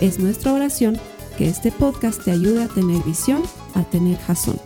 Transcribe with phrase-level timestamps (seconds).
[0.00, 0.96] Es nuestra oración
[1.36, 3.42] que este podcast te ayude a tener visión,
[3.74, 4.60] a tener jazón.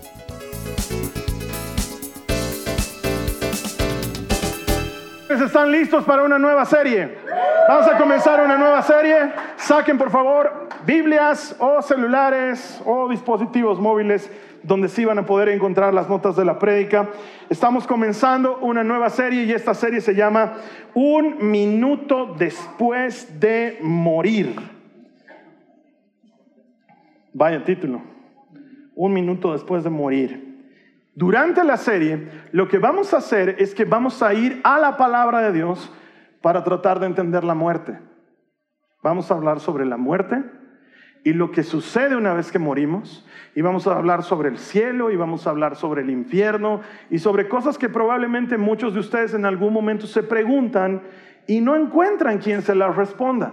[5.30, 7.16] ¿Están listos para una nueva serie?
[7.66, 9.32] Vamos a comenzar una nueva serie.
[9.56, 14.30] Saquen por favor Biblias o celulares o dispositivos móviles
[14.62, 17.08] donde sí van a poder encontrar las notas de la prédica.
[17.48, 20.58] Estamos comenzando una nueva serie y esta serie se llama
[20.92, 24.81] Un minuto después de morir.
[27.34, 28.02] Vaya título.
[28.94, 30.52] Un minuto después de morir.
[31.14, 34.96] Durante la serie, lo que vamos a hacer es que vamos a ir a la
[34.96, 35.92] palabra de Dios
[36.40, 37.98] para tratar de entender la muerte.
[39.02, 40.42] Vamos a hablar sobre la muerte
[41.24, 43.26] y lo que sucede una vez que morimos.
[43.54, 46.80] Y vamos a hablar sobre el cielo y vamos a hablar sobre el infierno
[47.10, 51.02] y sobre cosas que probablemente muchos de ustedes en algún momento se preguntan
[51.46, 53.52] y no encuentran quien se las responda.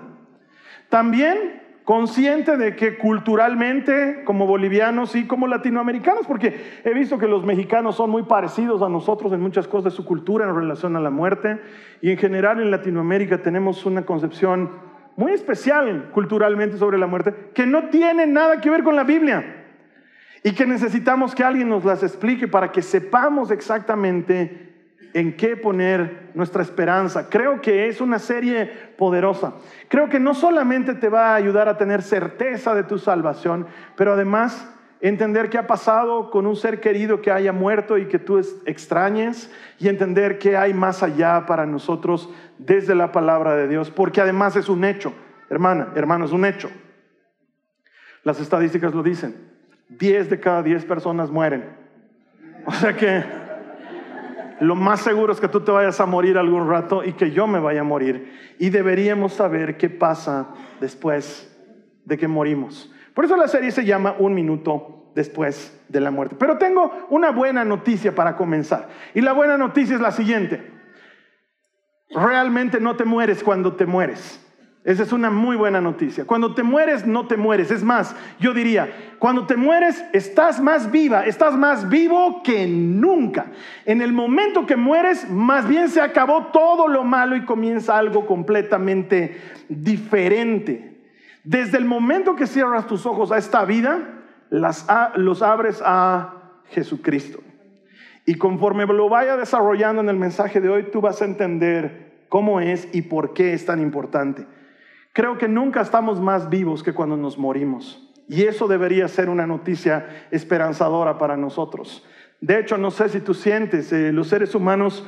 [0.89, 1.58] También
[1.89, 7.95] consciente de que culturalmente, como bolivianos y como latinoamericanos, porque he visto que los mexicanos
[7.95, 11.09] son muy parecidos a nosotros en muchas cosas de su cultura en relación a la
[11.09, 11.59] muerte,
[11.99, 14.69] y en general en Latinoamérica tenemos una concepción
[15.15, 19.65] muy especial culturalmente sobre la muerte, que no tiene nada que ver con la Biblia,
[20.43, 24.68] y que necesitamos que alguien nos las explique para que sepamos exactamente
[25.13, 27.29] en qué poner nuestra esperanza.
[27.29, 29.53] Creo que es una serie poderosa.
[29.87, 34.13] Creo que no solamente te va a ayudar a tener certeza de tu salvación, pero
[34.13, 34.67] además
[35.01, 39.51] entender qué ha pasado con un ser querido que haya muerto y que tú extrañes
[39.79, 44.55] y entender qué hay más allá para nosotros desde la palabra de Dios, porque además
[44.55, 45.13] es un hecho,
[45.49, 46.69] hermana, hermano, es un hecho.
[48.23, 49.35] Las estadísticas lo dicen,
[49.87, 51.77] 10 de cada 10 personas mueren.
[52.65, 53.23] O sea que
[54.59, 57.47] lo más seguro es que tú te vayas a morir algún rato y que yo
[57.47, 58.55] me vaya a morir.
[58.59, 60.49] Y deberíamos saber qué pasa
[60.79, 61.49] después
[62.05, 62.91] de que morimos.
[63.13, 66.35] Por eso la serie se llama Un minuto después de la muerte.
[66.37, 68.89] Pero tengo una buena noticia para comenzar.
[69.13, 70.71] Y la buena noticia es la siguiente.
[72.09, 74.45] Realmente no te mueres cuando te mueres.
[74.89, 76.25] Esa es una muy buena noticia.
[76.25, 77.69] Cuando te mueres, no te mueres.
[77.69, 83.51] Es más, yo diría, cuando te mueres, estás más viva, estás más vivo que nunca.
[83.85, 88.25] En el momento que mueres, más bien se acabó todo lo malo y comienza algo
[88.25, 91.03] completamente diferente.
[91.43, 93.99] Desde el momento que cierras tus ojos a esta vida,
[94.49, 96.33] los abres a
[96.71, 97.41] Jesucristo.
[98.25, 102.59] Y conforme lo vaya desarrollando en el mensaje de hoy, tú vas a entender cómo
[102.59, 104.47] es y por qué es tan importante.
[105.13, 108.05] Creo que nunca estamos más vivos que cuando nos morimos.
[108.27, 112.05] Y eso debería ser una noticia esperanzadora para nosotros.
[112.41, 115.05] De hecho, no sé si tú sientes, eh, los seres humanos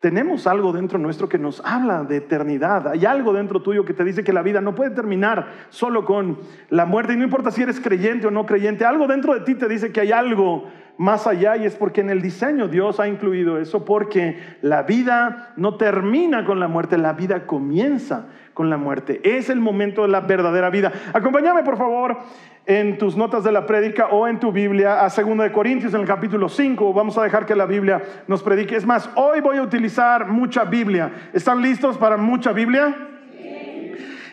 [0.00, 2.88] tenemos algo dentro nuestro que nos habla de eternidad.
[2.88, 6.38] Hay algo dentro tuyo que te dice que la vida no puede terminar solo con
[6.70, 7.12] la muerte.
[7.12, 9.92] Y no importa si eres creyente o no creyente, algo dentro de ti te dice
[9.92, 13.84] que hay algo más allá y es porque en el diseño Dios ha incluido eso,
[13.84, 19.20] porque la vida no termina con la muerte, la vida comienza con la muerte.
[19.24, 20.92] Es el momento de la verdadera vida.
[21.12, 22.18] Acompáñame por favor
[22.66, 26.00] en tus notas de la prédica o en tu Biblia a 2 de Corintios en
[26.00, 26.92] el capítulo 5.
[26.92, 28.76] Vamos a dejar que la Biblia nos predique.
[28.76, 31.10] Es más, hoy voy a utilizar mucha Biblia.
[31.32, 33.08] ¿Están listos para mucha Biblia?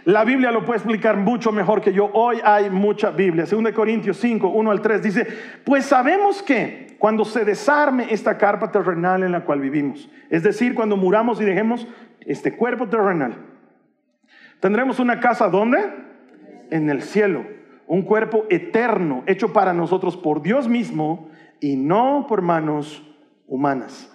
[0.08, 2.10] La Biblia lo puede explicar mucho mejor que yo.
[2.14, 3.44] Hoy hay mucha Biblia.
[3.44, 5.28] 2 Corintios 5, 1 al 3 dice,
[5.66, 10.76] pues sabemos que cuando se desarme esta carpa terrenal en la cual vivimos, es decir,
[10.76, 11.88] cuando muramos y dejemos
[12.22, 13.36] este cuerpo terrenal,
[14.60, 15.80] tendremos una casa ¿dónde?
[16.70, 17.46] En el cielo,
[17.88, 23.04] un cuerpo eterno hecho para nosotros por Dios mismo y no por manos
[23.48, 24.14] humanas.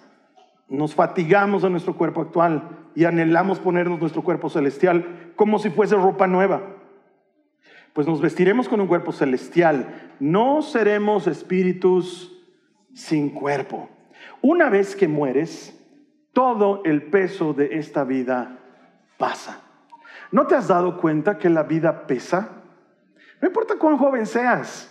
[0.69, 5.97] Nos fatigamos de nuestro cuerpo actual y anhelamos ponernos nuestro cuerpo celestial como si fuese
[5.97, 6.63] ropa nueva.
[7.93, 12.33] Pues nos vestiremos con un cuerpo celestial, no seremos espíritus
[12.95, 13.91] sin cuerpo.
[14.41, 15.79] Una vez que mueres,
[16.33, 18.59] todo el peso de esta vida
[19.19, 19.62] pasa.
[20.33, 22.49] ¿No te has dado cuenta que la vida pesa?
[23.41, 24.89] No importa cuán joven seas,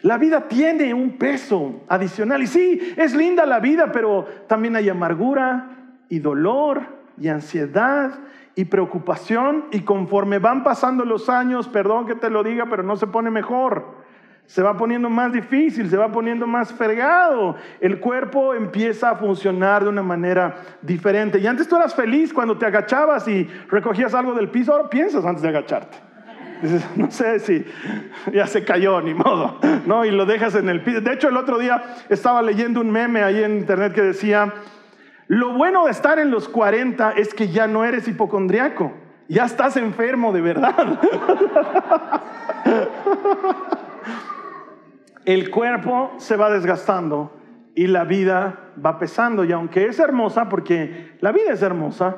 [0.00, 2.42] la vida tiene un peso adicional.
[2.42, 5.70] Y sí, es linda la vida, pero también hay amargura
[6.08, 6.82] y dolor
[7.18, 8.18] y ansiedad
[8.54, 12.96] y preocupación y conforme van pasando los años, perdón que te lo diga, pero no
[12.96, 14.05] se pone mejor.
[14.46, 17.56] Se va poniendo más difícil, se va poniendo más fregado.
[17.80, 21.38] El cuerpo empieza a funcionar de una manera diferente.
[21.40, 25.24] Y antes tú eras feliz cuando te agachabas y recogías algo del piso, ahora piensas
[25.24, 25.98] antes de agacharte.
[26.62, 27.64] Dices, no sé si
[28.32, 30.04] ya se cayó, ni modo, ¿no?
[30.04, 31.00] Y lo dejas en el piso.
[31.00, 34.52] De hecho, el otro día estaba leyendo un meme ahí en internet que decía,
[35.28, 38.92] lo bueno de estar en los 40 es que ya no eres hipocondriaco,
[39.28, 41.00] ya estás enfermo de verdad.
[45.26, 47.32] El cuerpo se va desgastando
[47.74, 49.44] y la vida va pesando.
[49.44, 52.16] Y aunque es hermosa, porque la vida es hermosa,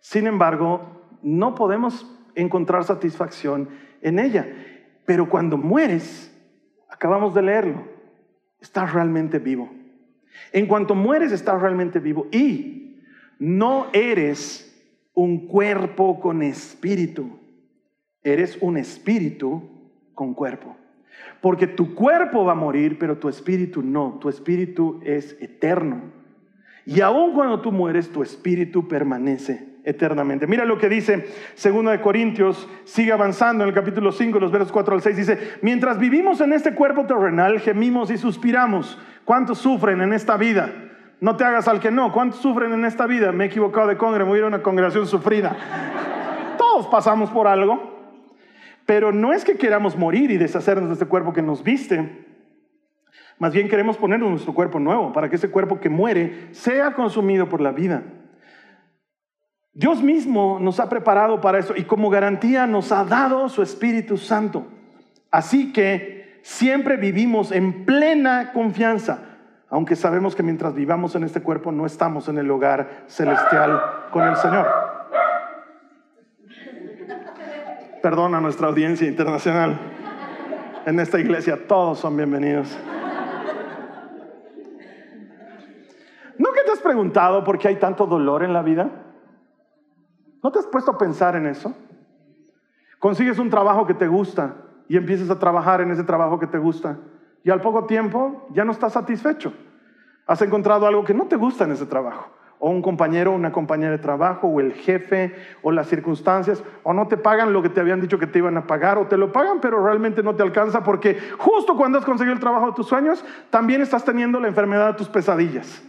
[0.00, 3.68] sin embargo, no podemos encontrar satisfacción
[4.00, 4.48] en ella.
[5.04, 6.34] Pero cuando mueres,
[6.88, 7.84] acabamos de leerlo,
[8.58, 9.70] estás realmente vivo.
[10.52, 12.26] En cuanto mueres, estás realmente vivo.
[12.32, 13.02] Y
[13.38, 14.66] no eres
[15.12, 17.38] un cuerpo con espíritu,
[18.22, 20.79] eres un espíritu con cuerpo.
[21.40, 24.18] Porque tu cuerpo va a morir, pero tu espíritu no.
[24.20, 26.02] Tu espíritu es eterno.
[26.84, 30.46] Y aun cuando tú mueres, tu espíritu permanece eternamente.
[30.46, 31.26] Mira lo que dice
[31.62, 35.38] 2 de Corintios, sigue avanzando en el capítulo 5, los versos 4 al 6, dice,
[35.62, 38.98] mientras vivimos en este cuerpo terrenal, gemimos y suspiramos.
[39.24, 40.72] ¿Cuántos sufren en esta vida?
[41.20, 42.12] No te hagas al que no.
[42.12, 43.30] ¿Cuántos sufren en esta vida?
[43.32, 45.54] Me he equivocado de congre, me voy a una congregación sufrida.
[46.56, 47.99] Todos pasamos por algo.
[48.90, 52.26] Pero no es que queramos morir y deshacernos de este cuerpo que nos viste.
[53.38, 57.48] Más bien queremos ponernos nuestro cuerpo nuevo para que ese cuerpo que muere sea consumido
[57.48, 58.02] por la vida.
[59.72, 64.16] Dios mismo nos ha preparado para eso y como garantía nos ha dado su Espíritu
[64.16, 64.66] Santo.
[65.30, 69.20] Así que siempre vivimos en plena confianza,
[69.68, 74.26] aunque sabemos que mientras vivamos en este cuerpo no estamos en el hogar celestial con
[74.26, 74.89] el Señor.
[78.02, 79.78] Perdona a nuestra audiencia internacional.
[80.86, 82.78] En esta iglesia todos son bienvenidos.
[86.38, 88.90] ¿No que te has preguntado por qué hay tanto dolor en la vida?
[90.42, 91.74] ¿No te has puesto a pensar en eso?
[92.98, 94.54] Consigues un trabajo que te gusta
[94.88, 96.98] y empiezas a trabajar en ese trabajo que te gusta
[97.44, 99.52] y al poco tiempo ya no estás satisfecho.
[100.26, 102.30] Has encontrado algo que no te gusta en ese trabajo.
[102.60, 107.08] O un compañero, una compañera de trabajo, o el jefe, o las circunstancias, o no
[107.08, 109.32] te pagan lo que te habían dicho que te iban a pagar, o te lo
[109.32, 112.86] pagan, pero realmente no te alcanza porque justo cuando has conseguido el trabajo de tus
[112.86, 115.82] sueños, también estás teniendo la enfermedad de tus pesadillas.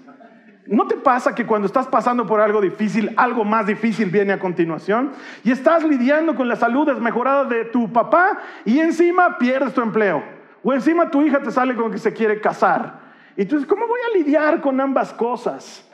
[0.68, 4.39] ¿No te pasa que cuando estás pasando por algo difícil, algo más difícil viene a
[4.39, 5.12] continuación?
[5.44, 10.23] Y estás lidiando con la salud desmejorada de tu papá y encima pierdes tu empleo.
[10.63, 13.01] O encima tu hija te sale con que se quiere casar.
[13.35, 15.91] Y tú ¿cómo voy a lidiar con ambas cosas?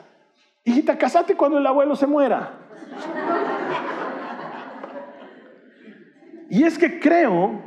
[0.68, 2.58] Hijita, casate cuando el abuelo se muera.
[6.50, 7.62] y es que creo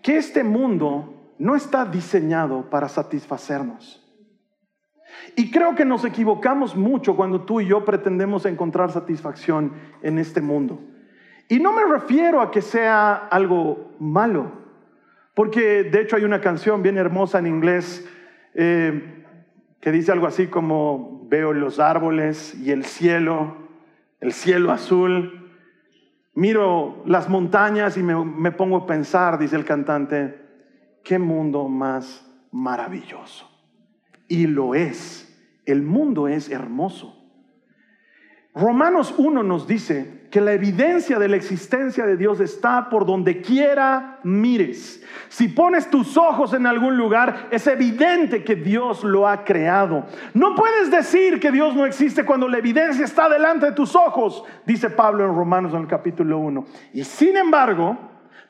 [0.00, 4.00] que este mundo no está diseñado para satisfacernos.
[5.34, 9.72] Y creo que nos equivocamos mucho cuando tú y yo pretendemos encontrar satisfacción
[10.02, 10.78] en este mundo.
[11.48, 14.52] Y no me refiero a que sea algo malo,
[15.34, 18.08] porque de hecho hay una canción bien hermosa en inglés
[18.54, 19.24] eh,
[19.80, 23.56] que dice algo así como, veo los árboles y el cielo,
[24.20, 25.52] el cielo azul,
[26.34, 30.38] miro las montañas y me, pongo a pensar, dice el cantante,
[31.02, 33.50] qué mundo más maravilloso.
[34.28, 35.22] Y lo es.
[35.64, 37.15] El mundo es hermoso.
[38.56, 43.42] Romanos 1 nos dice que la evidencia de la existencia de Dios está por donde
[43.42, 45.04] quiera mires.
[45.28, 50.06] Si pones tus ojos en algún lugar, es evidente que Dios lo ha creado.
[50.32, 54.42] No puedes decir que Dios no existe cuando la evidencia está delante de tus ojos,
[54.64, 56.64] dice Pablo en Romanos en el capítulo 1.
[56.94, 57.98] Y sin embargo,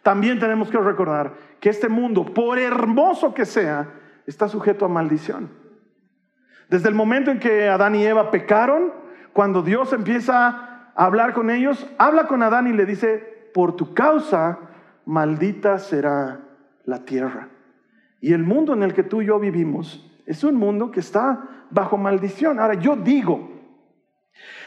[0.02, 3.92] también tenemos que recordar que este mundo, por hermoso que sea,
[4.25, 5.50] está sujeto a maldición.
[6.68, 9.05] Desde el momento en que Adán y Eva pecaron,
[9.37, 10.49] cuando Dios empieza
[10.95, 14.59] a hablar con ellos, habla con Adán y le dice, por tu causa,
[15.05, 16.40] maldita será
[16.87, 17.50] la tierra.
[18.23, 21.66] Y el mundo en el que tú y yo vivimos es un mundo que está
[21.69, 22.59] bajo maldición.
[22.59, 23.50] Ahora yo digo,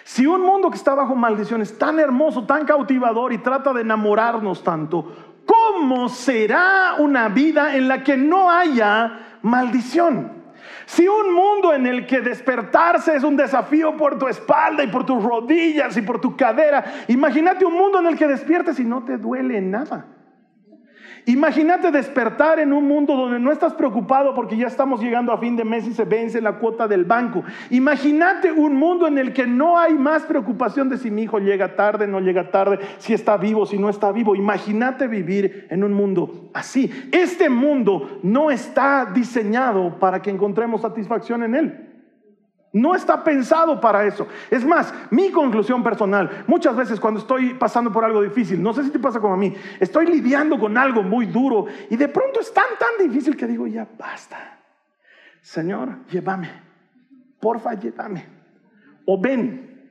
[0.04, 3.82] si un mundo que está bajo maldición es tan hermoso, tan cautivador y trata de
[3.82, 10.39] enamorarnos tanto, ¿cómo será una vida en la que no haya maldición?
[10.86, 15.06] Si un mundo en el que despertarse es un desafío por tu espalda y por
[15.06, 19.04] tus rodillas y por tu cadera, imagínate un mundo en el que despiertes y no
[19.04, 20.06] te duele nada.
[21.26, 25.56] Imagínate despertar en un mundo donde no estás preocupado porque ya estamos llegando a fin
[25.56, 27.44] de mes y se vence la cuota del banco.
[27.70, 31.76] Imagínate un mundo en el que no hay más preocupación de si mi hijo llega
[31.76, 34.36] tarde, no llega tarde, si está vivo, si no está vivo.
[34.36, 36.92] Imagínate vivir en un mundo así.
[37.12, 41.89] Este mundo no está diseñado para que encontremos satisfacción en él.
[42.72, 44.28] No está pensado para eso.
[44.52, 48.84] Es más, mi conclusión personal, muchas veces cuando estoy pasando por algo difícil, no sé
[48.84, 52.40] si te pasa como a mí, estoy lidiando con algo muy duro y de pronto
[52.40, 54.60] es tan, tan difícil que digo, ya basta.
[55.42, 56.50] Señor, llévame.
[57.40, 58.26] Porfa, llévame.
[59.06, 59.90] O ven,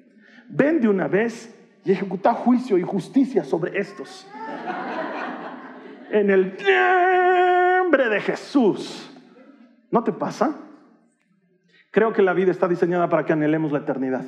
[0.48, 1.52] ven de una vez
[1.84, 4.28] y ejecuta juicio y justicia sobre estos.
[6.10, 6.56] en el
[7.80, 9.10] nombre de Jesús.
[9.90, 10.67] ¿No te pasa?
[11.90, 14.24] Creo que la vida está diseñada para que anhelemos la eternidad.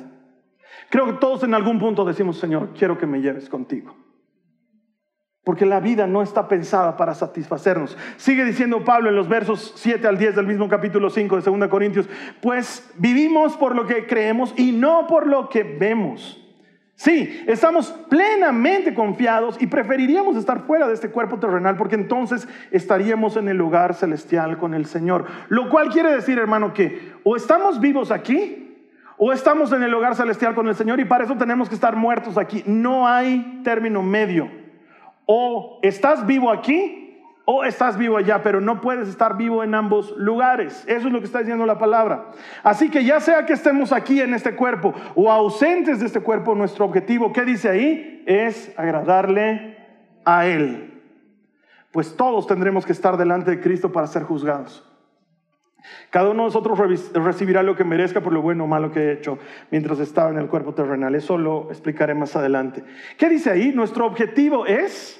[0.89, 3.95] Creo que todos en algún punto decimos, Señor, quiero que me lleves contigo.
[5.43, 7.97] Porque la vida no está pensada para satisfacernos.
[8.17, 11.67] Sigue diciendo Pablo en los versos 7 al 10 del mismo capítulo 5 de 2
[11.67, 12.09] Corintios,
[12.41, 16.40] pues vivimos por lo que creemos y no por lo que vemos.
[17.01, 23.37] Sí, estamos plenamente confiados y preferiríamos estar fuera de este cuerpo terrenal porque entonces estaríamos
[23.37, 25.25] en el lugar celestial con el Señor.
[25.49, 28.85] Lo cual quiere decir, hermano, que o estamos vivos aquí
[29.17, 31.95] o estamos en el lugar celestial con el Señor y para eso tenemos que estar
[31.95, 32.61] muertos aquí.
[32.67, 34.51] No hay término medio.
[35.25, 37.10] O estás vivo aquí
[37.45, 40.83] o estás vivo allá, pero no puedes estar vivo en ambos lugares.
[40.87, 42.31] Eso es lo que está diciendo la palabra.
[42.63, 46.55] Así que ya sea que estemos aquí en este cuerpo o ausentes de este cuerpo,
[46.55, 48.23] nuestro objetivo, ¿qué dice ahí?
[48.25, 49.77] Es agradarle
[50.23, 51.01] a Él.
[51.91, 54.87] Pues todos tendremos que estar delante de Cristo para ser juzgados.
[56.11, 56.79] Cada uno de nosotros
[57.13, 59.39] recibirá lo que merezca por lo bueno o malo que he hecho
[59.71, 61.15] mientras estaba en el cuerpo terrenal.
[61.15, 62.83] Eso lo explicaré más adelante.
[63.17, 63.71] ¿Qué dice ahí?
[63.73, 65.17] Nuestro objetivo es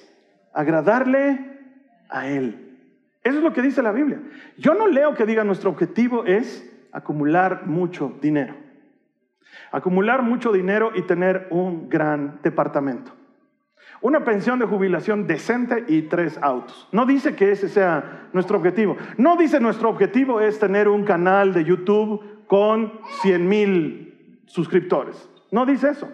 [0.54, 1.61] agradarle
[2.12, 2.78] a Él.
[3.24, 4.22] Eso es lo que dice la Biblia.
[4.58, 8.56] Yo no leo que diga nuestro objetivo es acumular mucho dinero.
[9.72, 13.14] Acumular mucho dinero y tener un gran departamento.
[14.02, 16.88] Una pensión de jubilación decente y tres autos.
[16.92, 18.98] No dice que ese sea nuestro objetivo.
[19.18, 25.30] No dice nuestro objetivo es tener un canal de YouTube con 100 mil suscriptores.
[25.52, 26.10] No dice eso.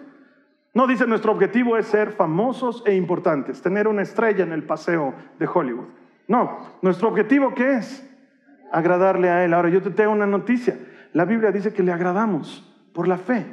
[0.78, 5.12] No dice nuestro objetivo es ser famosos e importantes, tener una estrella en el paseo
[5.36, 5.88] de Hollywood.
[6.28, 8.08] No, nuestro objetivo ¿qué es?
[8.70, 9.54] Agradarle a Él.
[9.54, 10.78] Ahora yo te tengo una noticia.
[11.14, 13.44] La Biblia dice que le agradamos por la fe.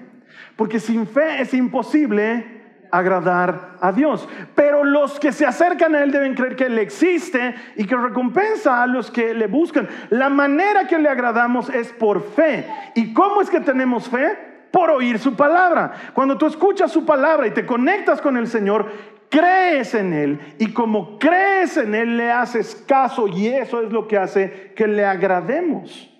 [0.56, 2.46] Porque sin fe es imposible
[2.92, 4.30] agradar a Dios.
[4.54, 8.84] Pero los que se acercan a Él deben creer que Él existe y que recompensa
[8.84, 9.88] a los que le buscan.
[10.12, 12.68] La manera que le agradamos es por fe.
[12.94, 14.54] ¿Y cómo es que tenemos fe?
[14.72, 16.12] Por oír su palabra.
[16.14, 18.92] Cuando tú escuchas su palabra y te conectas con el Señor,
[19.30, 24.08] crees en Él y como crees en Él le haces caso y eso es lo
[24.08, 26.12] que hace que le agrademos.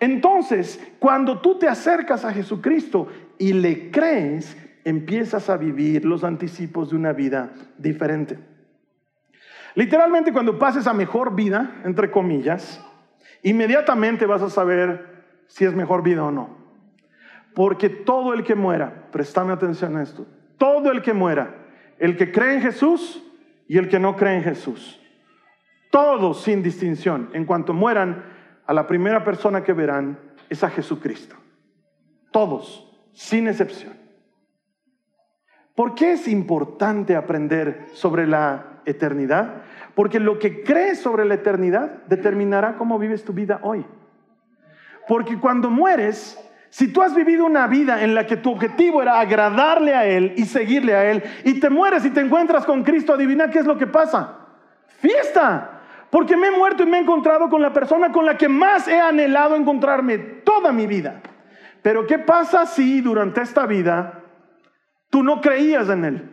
[0.00, 3.08] Entonces, cuando tú te acercas a Jesucristo
[3.38, 8.38] y le crees, empiezas a vivir los anticipos de una vida diferente.
[9.74, 12.82] Literalmente cuando pases a mejor vida, entre comillas,
[13.42, 16.55] inmediatamente vas a saber si es mejor vida o no.
[17.56, 20.26] Porque todo el que muera, prestame atención a esto,
[20.58, 21.54] todo el que muera,
[21.98, 23.24] el que cree en Jesús
[23.66, 25.00] y el que no cree en Jesús,
[25.90, 28.26] todos sin distinción, en cuanto mueran,
[28.66, 30.18] a la primera persona que verán
[30.50, 31.34] es a Jesucristo.
[32.30, 33.94] Todos, sin excepción.
[35.74, 39.62] ¿Por qué es importante aprender sobre la eternidad?
[39.94, 43.86] Porque lo que crees sobre la eternidad determinará cómo vives tu vida hoy.
[45.08, 46.38] Porque cuando mueres,
[46.76, 50.34] si tú has vivido una vida en la que tu objetivo era agradarle a Él
[50.36, 53.64] y seguirle a Él, y te mueres y te encuentras con Cristo, adivina qué es
[53.64, 54.40] lo que pasa.
[55.00, 55.80] Fiesta.
[56.10, 58.88] Porque me he muerto y me he encontrado con la persona con la que más
[58.88, 61.22] he anhelado encontrarme toda mi vida.
[61.80, 64.20] Pero ¿qué pasa si durante esta vida
[65.08, 66.30] tú no creías en Él?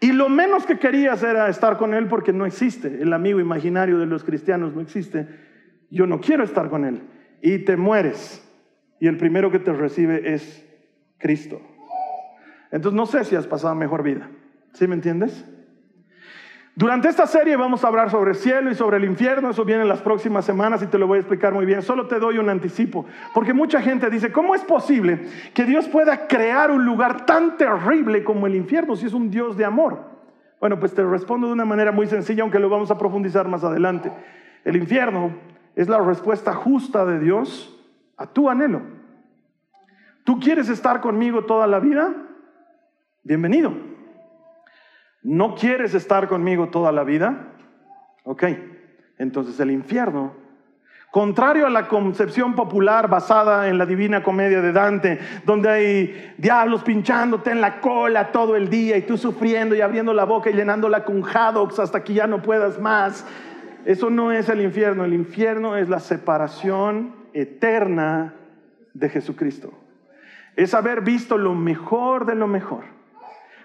[0.00, 3.00] Y lo menos que querías era estar con Él porque no existe.
[3.00, 5.26] El amigo imaginario de los cristianos no existe.
[5.88, 7.00] Yo no quiero estar con Él.
[7.40, 8.46] Y te mueres
[9.02, 10.64] y el primero que te recibe es
[11.18, 11.60] Cristo.
[12.70, 14.30] Entonces no sé si has pasado mejor vida.
[14.74, 15.44] ¿Sí me entiendes?
[16.76, 19.82] Durante esta serie vamos a hablar sobre el cielo y sobre el infierno, eso viene
[19.82, 21.82] en las próximas semanas y te lo voy a explicar muy bien.
[21.82, 23.04] Solo te doy un anticipo,
[23.34, 28.22] porque mucha gente dice, ¿cómo es posible que Dios pueda crear un lugar tan terrible
[28.22, 29.98] como el infierno si es un Dios de amor?
[30.60, 33.64] Bueno, pues te respondo de una manera muy sencilla, aunque lo vamos a profundizar más
[33.64, 34.12] adelante.
[34.64, 35.32] El infierno
[35.74, 37.76] es la respuesta justa de Dios
[38.16, 38.91] a tu anhelo.
[40.24, 42.14] ¿Tú quieres estar conmigo toda la vida?
[43.24, 43.72] Bienvenido.
[45.22, 47.54] ¿No quieres estar conmigo toda la vida?
[48.24, 48.44] Ok,
[49.18, 50.32] entonces el infierno,
[51.10, 56.84] contrario a la concepción popular basada en la divina comedia de Dante, donde hay diablos
[56.84, 60.54] pinchándote en la cola todo el día y tú sufriendo y abriendo la boca y
[60.54, 63.26] llenándola con haddocks hasta que ya no puedas más.
[63.84, 68.34] Eso no es el infierno, el infierno es la separación eterna
[68.94, 69.72] de Jesucristo.
[70.56, 72.84] Es haber visto lo mejor de lo mejor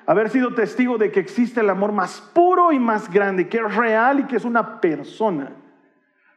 [0.08, 3.76] haber sido testigo de que existe el amor más puro y más grande, que es
[3.76, 5.52] real y que es una persona.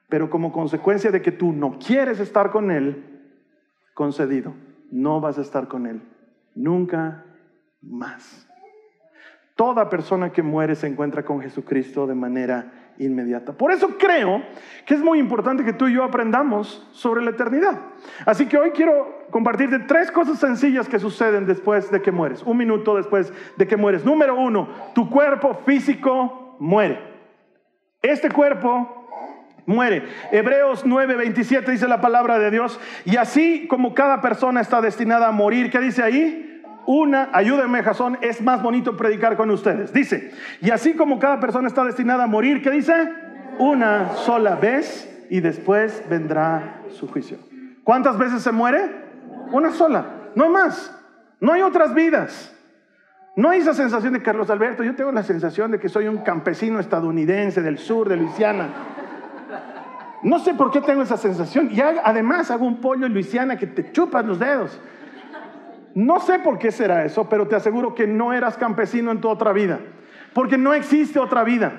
[0.09, 3.21] Pero como consecuencia de que tú no quieres estar con Él,
[3.95, 4.53] concedido,
[4.91, 6.03] no vas a estar con Él.
[6.57, 7.25] Nunca
[7.81, 8.50] más.
[9.61, 13.53] Toda persona que muere se encuentra con Jesucristo de manera inmediata.
[13.53, 14.43] Por eso creo
[14.87, 17.79] que es muy importante que tú y yo aprendamos sobre la eternidad.
[18.25, 22.57] Así que hoy quiero compartirte tres cosas sencillas que suceden después de que mueres, un
[22.57, 24.03] minuto después de que mueres.
[24.03, 26.99] Número uno, tu cuerpo físico muere.
[28.01, 29.11] Este cuerpo
[29.67, 30.05] muere.
[30.33, 35.33] Hebreos 9:27 dice la palabra de Dios, y así como cada persona está destinada a
[35.33, 36.50] morir, ¿qué dice ahí?
[36.87, 39.93] Una, ayúdenme Jasón, es más bonito predicar con ustedes.
[39.93, 43.13] Dice, y así como cada persona está destinada a morir, ¿qué dice?
[43.59, 47.39] Una sola vez y después vendrá su juicio.
[47.85, 48.81] ¿Cuántas veces se muere?
[49.53, 50.97] Una sola, no más,
[51.41, 52.57] no hay otras vidas.
[53.37, 56.19] No hay esa sensación de Carlos Alberto, yo tengo la sensación de que soy un
[56.19, 58.69] campesino estadounidense del sur de Luisiana.
[60.23, 61.71] No sé por qué tengo esa sensación.
[61.73, 64.79] Y además hago un pollo en Luisiana que te chupas los dedos.
[65.95, 69.29] No sé por qué será eso, pero te aseguro que no eras campesino en tu
[69.29, 69.81] otra vida,
[70.33, 71.73] porque no existe otra vida.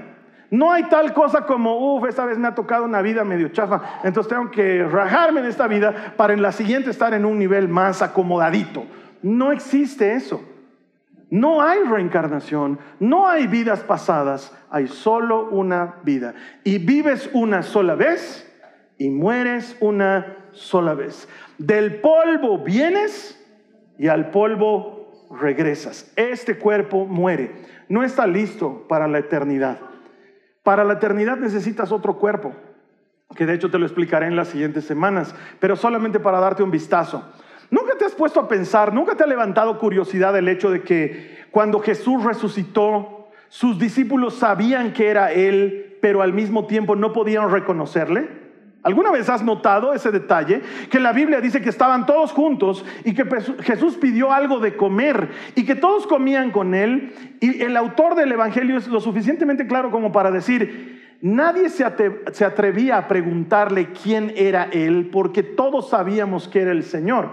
[0.50, 4.02] No hay tal cosa como, uff, esta vez me ha tocado una vida medio chafa,
[4.04, 7.70] entonces tengo que rajarme en esta vida para en la siguiente estar en un nivel
[7.70, 8.86] más acomodadito.
[9.22, 10.44] No existe eso.
[11.30, 16.34] No hay reencarnación, no hay vidas pasadas, hay solo una vida.
[16.66, 18.46] Y vives una sola vez
[18.98, 21.30] y mueres una sola vez.
[21.58, 23.41] Del polvo vienes
[24.02, 26.12] y al polvo regresas.
[26.16, 27.52] Este cuerpo muere,
[27.88, 29.78] no está listo para la eternidad.
[30.64, 32.52] Para la eternidad necesitas otro cuerpo,
[33.36, 36.72] que de hecho te lo explicaré en las siguientes semanas, pero solamente para darte un
[36.72, 37.32] vistazo.
[37.70, 41.46] ¿Nunca te has puesto a pensar, nunca te ha levantado curiosidad el hecho de que
[41.52, 47.52] cuando Jesús resucitó, sus discípulos sabían que era Él, pero al mismo tiempo no podían
[47.52, 48.41] reconocerle?
[48.84, 50.62] ¿Alguna vez has notado ese detalle?
[50.90, 53.26] Que la Biblia dice que estaban todos juntos y que
[53.62, 57.14] Jesús pidió algo de comer y que todos comían con él.
[57.40, 62.98] Y el autor del Evangelio es lo suficientemente claro como para decir, nadie se atrevía
[62.98, 67.30] a preguntarle quién era él porque todos sabíamos que era el Señor.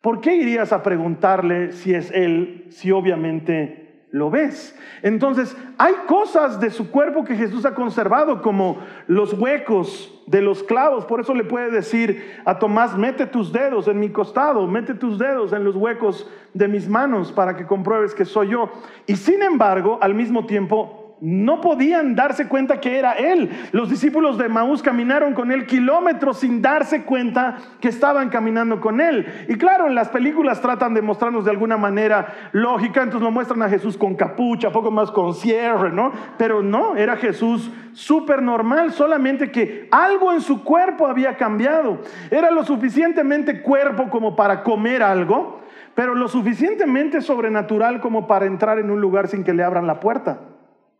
[0.00, 3.83] ¿Por qué irías a preguntarle si es él si obviamente
[4.14, 4.78] lo ves.
[5.02, 10.62] Entonces, hay cosas de su cuerpo que Jesús ha conservado, como los huecos de los
[10.62, 11.04] clavos.
[11.04, 15.18] Por eso le puede decir a Tomás, mete tus dedos en mi costado, mete tus
[15.18, 18.70] dedos en los huecos de mis manos para que compruebes que soy yo.
[19.08, 23.50] Y sin embargo, al mismo tiempo, no podían darse cuenta que era Él.
[23.72, 29.00] Los discípulos de Maús caminaron con Él kilómetros sin darse cuenta que estaban caminando con
[29.00, 29.26] Él.
[29.48, 33.62] Y claro, en las películas tratan de mostrarnos de alguna manera lógica, entonces lo muestran
[33.62, 36.12] a Jesús con capucha, poco más con cierre, ¿no?
[36.36, 42.00] Pero no, era Jesús súper normal, solamente que algo en su cuerpo había cambiado.
[42.30, 45.62] Era lo suficientemente cuerpo como para comer algo,
[45.94, 50.00] pero lo suficientemente sobrenatural como para entrar en un lugar sin que le abran la
[50.00, 50.53] puerta.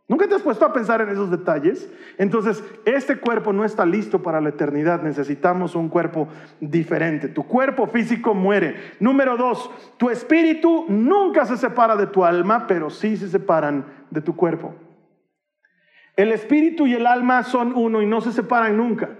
[0.06, 1.90] ¿Nunca te has puesto a pensar en esos detalles?
[2.18, 5.02] Entonces, este cuerpo no está listo para la eternidad.
[5.02, 6.28] Necesitamos un cuerpo
[6.60, 7.28] diferente.
[7.28, 8.76] Tu cuerpo físico muere.
[9.00, 14.20] Número dos, tu espíritu nunca se separa de tu alma, pero sí se separan de
[14.20, 14.74] tu cuerpo.
[16.16, 19.16] El espíritu y el alma son uno y no se separan nunca.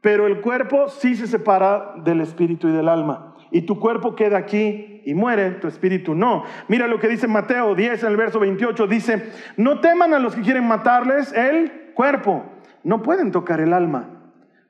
[0.00, 3.36] Pero el cuerpo sí se separa del espíritu y del alma.
[3.52, 6.44] Y tu cuerpo queda aquí y muere, tu espíritu no.
[6.68, 8.86] Mira lo que dice Mateo 10 en el verso 28.
[8.86, 12.44] Dice, no teman a los que quieren matarles el cuerpo.
[12.84, 14.10] No pueden tocar el alma.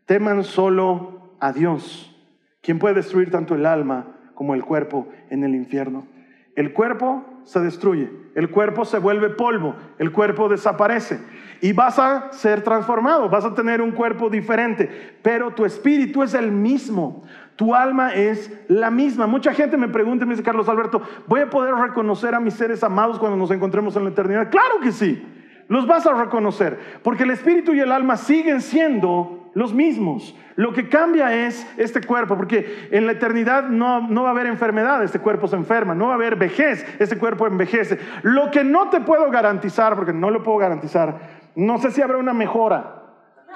[0.06, 2.16] Teman solo a Dios,
[2.60, 6.06] quien puede destruir tanto el alma como el cuerpo en el infierno.
[6.54, 11.18] El cuerpo se destruye, el cuerpo se vuelve polvo, el cuerpo desaparece
[11.62, 16.34] y vas a ser transformado, vas a tener un cuerpo diferente, pero tu espíritu es
[16.34, 17.24] el mismo,
[17.56, 19.26] tu alma es la misma.
[19.26, 22.84] Mucha gente me pregunta, me dice Carlos Alberto, ¿voy a poder reconocer a mis seres
[22.84, 24.50] amados cuando nos encontremos en la eternidad?
[24.50, 25.26] Claro que sí,
[25.68, 30.34] los vas a reconocer, porque el espíritu y el alma siguen siendo los mismos.
[30.56, 34.46] Lo que cambia es este cuerpo, porque en la eternidad no, no, va a haber
[34.46, 37.98] enfermedad, este cuerpo se enferma, no va a haber vejez, este cuerpo envejece.
[38.22, 42.16] Lo que no te puedo garantizar, porque no lo puedo garantizar, No sé si habrá
[42.16, 42.94] una mejora.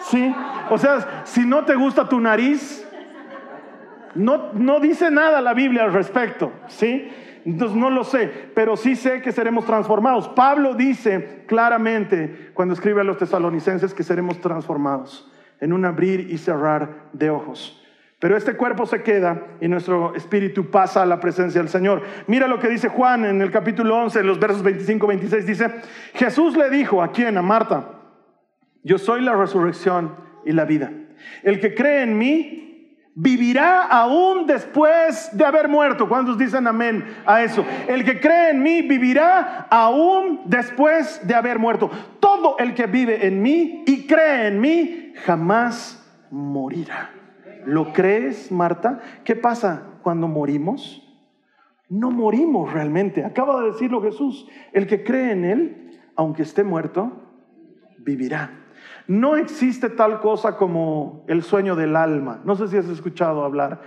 [0.01, 0.35] ¿Sí?
[0.71, 2.87] O sea, si no te gusta tu nariz,
[4.15, 6.53] no, no dice nada la Biblia al respecto.
[6.69, 7.11] ¿Sí?
[7.45, 10.29] Entonces no lo sé, pero sí sé que seremos transformados.
[10.29, 16.39] Pablo dice claramente cuando escribe a los tesalonicenses que seremos transformados en un abrir y
[16.39, 17.79] cerrar de ojos.
[18.19, 22.03] Pero este cuerpo se queda y nuestro espíritu pasa a la presencia del Señor.
[22.29, 25.43] Mira lo que dice Juan en el capítulo 11, en los versos 25-26.
[25.43, 25.71] Dice,
[26.15, 27.89] Jesús le dijo a quién, a Marta,
[28.85, 30.93] yo soy la resurrección y la vida.
[31.43, 32.63] El que cree en mí
[33.15, 36.09] vivirá aún después de haber muerto.
[36.09, 37.65] ¿Cuántos dicen amén a eso?
[37.87, 41.91] El que cree en mí vivirá aún después de haber muerto.
[42.21, 45.99] Todo el que vive en mí y cree en mí jamás
[46.31, 47.11] morirá.
[47.67, 49.01] ¿Lo crees, Marta?
[49.25, 51.01] ¿Qué pasa cuando morimos?
[51.89, 53.25] No morimos realmente.
[53.25, 54.49] Acaba de decirlo Jesús.
[54.73, 57.13] El que cree en Él, aunque esté muerto,
[57.99, 58.62] vivirá.
[59.07, 62.41] No existe tal cosa como el sueño del alma.
[62.45, 63.81] No sé si has escuchado hablar.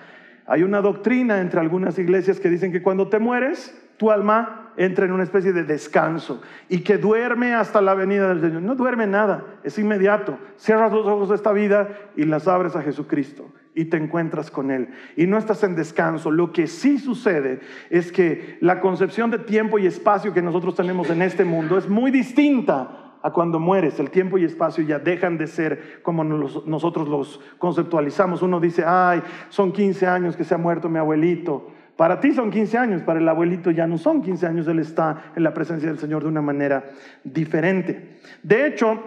[0.45, 5.05] Hay una doctrina entre algunas iglesias que dicen que cuando te mueres, tu alma entra
[5.05, 8.61] en una especie de descanso y que duerme hasta la venida del Señor.
[8.61, 10.37] No duerme nada, es inmediato.
[10.57, 14.71] Cierras los ojos de esta vida y las abres a Jesucristo y te encuentras con
[14.71, 14.89] Él.
[15.15, 16.31] Y no estás en descanso.
[16.31, 21.09] Lo que sí sucede es que la concepción de tiempo y espacio que nosotros tenemos
[21.09, 23.99] en este mundo es muy distinta a cuando mueres.
[23.99, 28.43] El tiempo y espacio ya dejan de ser como nosotros los conceptualizamos.
[28.43, 31.71] Uno dice, ay, son 15 años que se ha muerto mi abuelito.
[31.97, 35.31] Para ti son 15 años, para el abuelito ya no son 15 años, él está
[35.35, 36.83] en la presencia del Señor de una manera
[37.23, 38.19] diferente.
[38.43, 39.01] De hecho,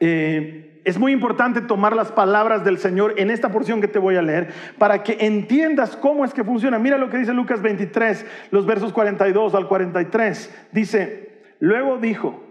[0.00, 4.16] eh, es muy importante tomar las palabras del Señor en esta porción que te voy
[4.16, 6.78] a leer para que entiendas cómo es que funciona.
[6.78, 10.68] Mira lo que dice Lucas 23, los versos 42 al 43.
[10.72, 12.45] Dice, luego dijo,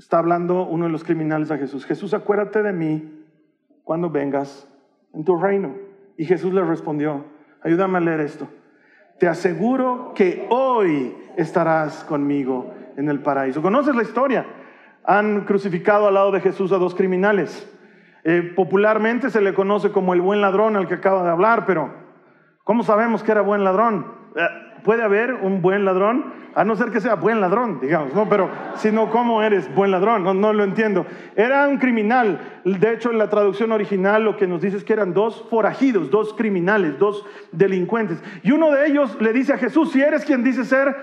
[0.00, 1.84] Está hablando uno de los criminales a Jesús.
[1.84, 3.22] Jesús, acuérdate de mí
[3.84, 4.66] cuando vengas
[5.12, 5.74] en tu reino.
[6.16, 7.26] Y Jesús le respondió,
[7.62, 8.48] ayúdame a leer esto.
[9.18, 13.60] Te aseguro que hoy estarás conmigo en el paraíso.
[13.60, 14.46] ¿Conoces la historia?
[15.04, 17.70] Han crucificado al lado de Jesús a dos criminales.
[18.24, 21.92] Eh, popularmente se le conoce como el buen ladrón al que acaba de hablar, pero
[22.64, 24.06] ¿cómo sabemos que era buen ladrón?
[24.34, 28.28] Eh, puede haber un buen ladrón, a no ser que sea buen ladrón, digamos, ¿no?
[28.28, 30.24] Pero si no, ¿cómo eres buen ladrón?
[30.24, 31.06] No, no lo entiendo.
[31.36, 32.60] Era un criminal.
[32.64, 36.10] De hecho, en la traducción original lo que nos dice es que eran dos forajidos,
[36.10, 38.22] dos criminales, dos delincuentes.
[38.42, 40.94] Y uno de ellos le dice a Jesús, si eres quien dice ser,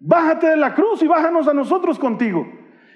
[0.00, 2.46] bájate de la cruz y bájanos a nosotros contigo.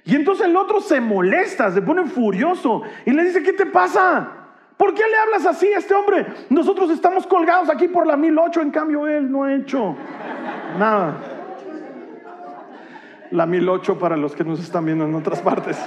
[0.05, 4.46] Y entonces el otro se molesta, se pone furioso y le dice, ¿qué te pasa?
[4.77, 6.27] ¿Por qué le hablas así a este hombre?
[6.51, 9.97] Nosotros estamos colgados aquí por la 1008, en cambio él no ha hecho
[10.79, 11.17] nada.
[13.31, 15.79] La 1008 para los que nos están viendo en otras partes.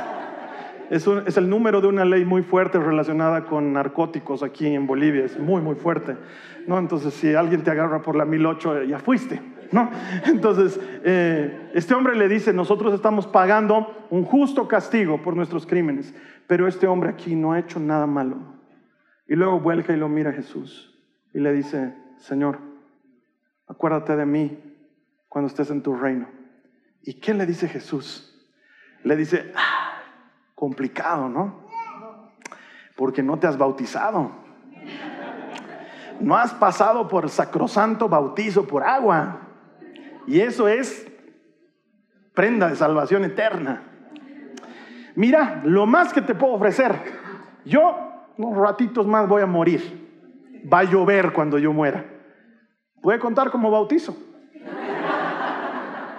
[0.89, 5.38] Es, el número de una ley muy fuerte relacionada con narcóticos aquí en Bolivia, es
[5.38, 6.17] muy, muy fuerte.
[6.65, 6.80] ¿no?
[6.80, 9.39] Entonces, si alguien te agarra por la 1008, ya fuiste.
[9.71, 9.91] ¿no?
[10.25, 16.12] Entonces, eh, este hombre le dice, nosotros estamos pagando un justo castigo por nuestros crímenes,
[16.47, 18.59] pero este hombre aquí no ha hecho nada malo.
[19.30, 20.92] Y luego vuelca y lo mira a Jesús
[21.36, 22.58] y le dice, Señor,
[23.68, 24.60] acuérdate de mí
[25.30, 26.28] cuando estés en tu reino.
[27.04, 28.36] ¿Y qué le dice Jesús?
[29.04, 30.00] Le dice, ah,
[30.56, 31.68] complicado, ¿no?
[32.96, 34.32] Porque no te has bautizado.
[36.20, 39.42] No has pasado por el sacrosanto bautizo por agua.
[40.26, 41.08] Y eso es
[42.34, 43.84] prenda de salvación eterna.
[45.15, 46.96] Mira, lo más que te puedo ofrecer.
[47.63, 48.09] Yo
[48.39, 50.08] unos ratitos más voy a morir.
[50.71, 52.06] Va a llover cuando yo muera.
[53.02, 54.15] ¿Puede contar como bautizo?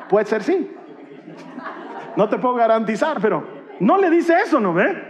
[0.09, 0.71] Puede ser sí.
[2.17, 3.43] No te puedo garantizar, pero
[3.81, 5.03] no le dice eso, ¿no ve?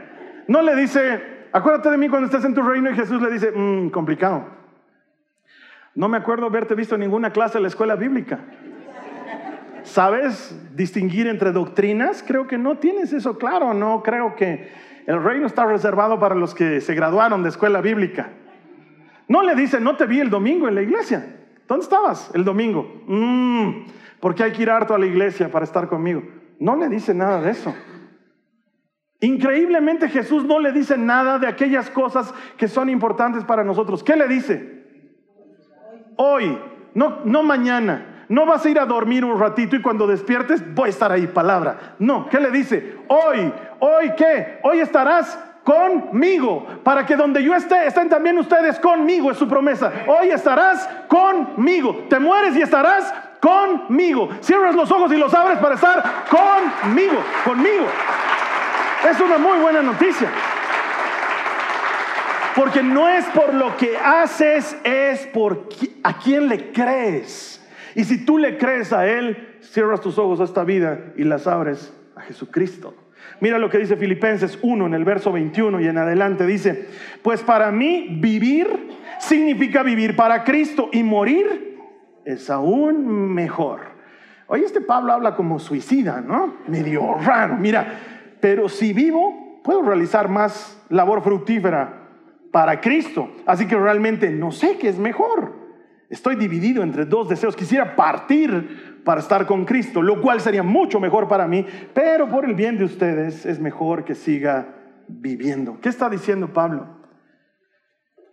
[0.46, 3.50] No le dice, acuérdate de mí cuando estés en tu reino y Jesús le dice,
[3.50, 4.44] mmm, complicado.
[5.96, 8.38] No me acuerdo haberte visto en ninguna clase en la escuela bíblica.
[9.82, 12.22] ¿Sabes distinguir entre doctrinas?
[12.24, 14.70] Creo que no tienes eso claro, no creo que
[15.10, 18.30] el reino está reservado para los que se graduaron de escuela bíblica.
[19.26, 21.36] No le dice, no te vi el domingo en la iglesia.
[21.66, 23.02] ¿Dónde estabas el domingo?
[23.08, 23.86] Mm,
[24.20, 26.22] porque hay que ir harto a la iglesia para estar conmigo.
[26.60, 27.74] No le dice nada de eso.
[29.18, 34.04] Increíblemente Jesús no le dice nada de aquellas cosas que son importantes para nosotros.
[34.04, 34.84] ¿Qué le dice?
[36.18, 36.56] Hoy,
[36.94, 38.09] no, no mañana.
[38.30, 41.26] No vas a ir a dormir un ratito y cuando despiertes voy a estar ahí,
[41.26, 41.96] palabra.
[41.98, 42.98] No, ¿qué le dice?
[43.08, 44.60] Hoy, hoy qué?
[44.62, 49.92] Hoy estarás conmigo, para que donde yo esté, estén también ustedes conmigo, es su promesa.
[50.06, 52.06] Hoy estarás conmigo.
[52.08, 54.28] Te mueres y estarás conmigo.
[54.40, 57.86] Cierras los ojos y los abres para estar conmigo, conmigo.
[59.10, 60.30] Es una muy buena noticia.
[62.54, 65.68] Porque no es por lo que haces, es por
[66.04, 67.59] a quién le crees.
[67.94, 71.46] Y si tú le crees a Él, cierras tus ojos a esta vida y las
[71.46, 72.94] abres a Jesucristo.
[73.40, 76.46] Mira lo que dice Filipenses 1 en el verso 21 y en adelante.
[76.46, 76.88] Dice,
[77.22, 78.68] pues para mí vivir
[79.18, 81.78] significa vivir para Cristo y morir
[82.24, 83.80] es aún mejor.
[84.46, 86.56] Oye, este Pablo habla como suicida, ¿no?
[86.66, 87.56] Medio raro.
[87.56, 88.00] Mira,
[88.40, 92.08] pero si vivo, puedo realizar más labor fructífera
[92.50, 93.30] para Cristo.
[93.46, 95.59] Así que realmente no sé qué es mejor.
[96.10, 97.54] Estoy dividido entre dos deseos.
[97.54, 102.44] Quisiera partir para estar con Cristo, lo cual sería mucho mejor para mí, pero por
[102.44, 104.74] el bien de ustedes es mejor que siga
[105.06, 105.78] viviendo.
[105.80, 106.98] ¿Qué está diciendo Pablo?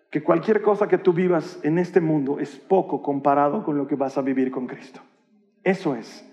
[0.09, 3.95] Que cualquier cosa que tú vivas en este mundo es poco comparado con lo que
[3.95, 4.99] vas a vivir con Cristo.
[5.63, 6.26] Eso es.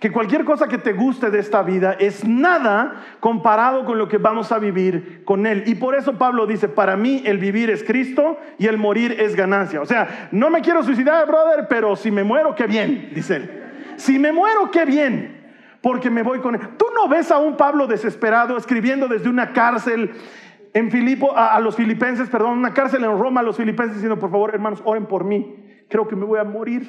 [0.00, 4.18] Que cualquier cosa que te guste de esta vida es nada comparado con lo que
[4.18, 5.64] vamos a vivir con Él.
[5.66, 9.36] Y por eso Pablo dice, para mí el vivir es Cristo y el morir es
[9.36, 9.80] ganancia.
[9.80, 13.62] O sea, no me quiero suicidar, brother, pero si me muero, qué bien, dice él.
[13.96, 15.42] Si me muero, qué bien,
[15.80, 16.60] porque me voy con Él.
[16.76, 20.12] Tú no ves a un Pablo desesperado escribiendo desde una cárcel
[20.74, 24.18] en Filipo, a, a los filipenses, perdón, una cárcel en Roma a los filipenses diciendo,
[24.18, 25.56] por favor, hermanos, oren por mí.
[25.88, 26.88] Creo que me voy a morir.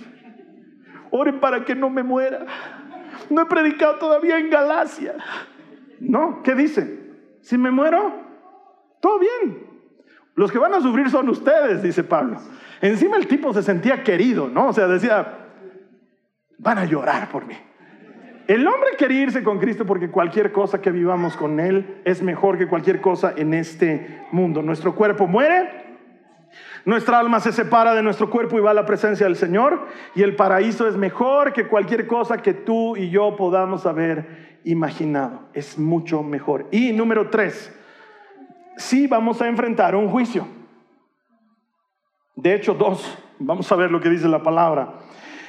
[1.12, 2.46] Oren para que no me muera.
[3.30, 5.16] No he predicado todavía en Galacia.
[6.00, 7.00] No, ¿qué dice?
[7.42, 8.14] Si me muero,
[9.00, 9.68] todo bien.
[10.36, 12.38] Los que van a sufrir son ustedes, dice Pablo.
[12.82, 14.70] Encima el tipo se sentía querido, ¿no?
[14.70, 15.50] O sea, decía,
[16.58, 17.56] van a llorar por mí.
[18.48, 22.58] El hombre quería irse con Cristo porque cualquier cosa que vivamos con Él es mejor
[22.58, 24.62] que cualquier cosa en este mundo.
[24.62, 25.83] Nuestro cuerpo muere,
[26.86, 29.88] nuestra alma se separa de nuestro cuerpo y va a la presencia del Señor.
[30.16, 35.44] Y el paraíso es mejor que cualquier cosa que tú y yo podamos haber imaginado.
[35.54, 36.68] Es mucho mejor.
[36.72, 37.74] Y número tres,
[38.76, 40.46] sí vamos a enfrentar un juicio.
[42.36, 43.18] De hecho, dos.
[43.40, 44.96] Vamos a ver lo que dice la palabra.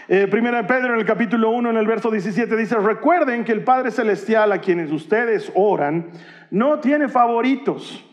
[0.07, 3.53] Eh, primera de Pedro en el capítulo 1, en el verso 17, dice, recuerden que
[3.53, 6.11] el Padre Celestial a quienes ustedes oran
[6.51, 8.05] no tiene favoritos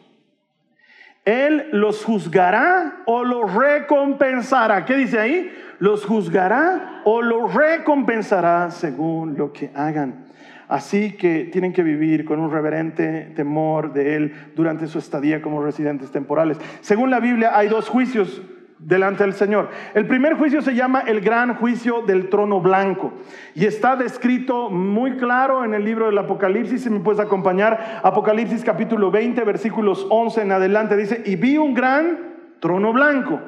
[1.26, 4.86] él los juzgará o los recompensará.
[4.86, 5.52] ¿Qué dice ahí?
[5.80, 10.26] Los juzgará o los recompensará según lo que hagan.
[10.68, 15.62] Así que tienen que vivir con un reverente temor de Él durante su estadía como
[15.62, 16.58] residentes temporales.
[16.80, 18.42] Según la Biblia hay dos juicios
[18.82, 19.70] delante del Señor.
[19.94, 23.14] El primer juicio se llama el gran juicio del trono blanco
[23.54, 28.64] y está descrito muy claro en el libro del Apocalipsis, si me puedes acompañar, Apocalipsis
[28.64, 33.40] capítulo 20, versículos 11 en adelante, dice, y vi un gran trono blanco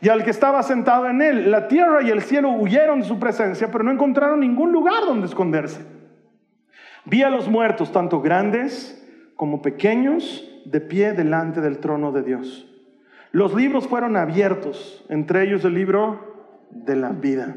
[0.00, 3.18] y al que estaba sentado en él, la tierra y el cielo huyeron de su
[3.18, 5.84] presencia, pero no encontraron ningún lugar donde esconderse.
[7.04, 8.96] Vi a los muertos, tanto grandes
[9.36, 12.69] como pequeños, de pie delante del trono de Dios.
[13.32, 17.56] Los libros fueron abiertos, entre ellos el libro de la vida.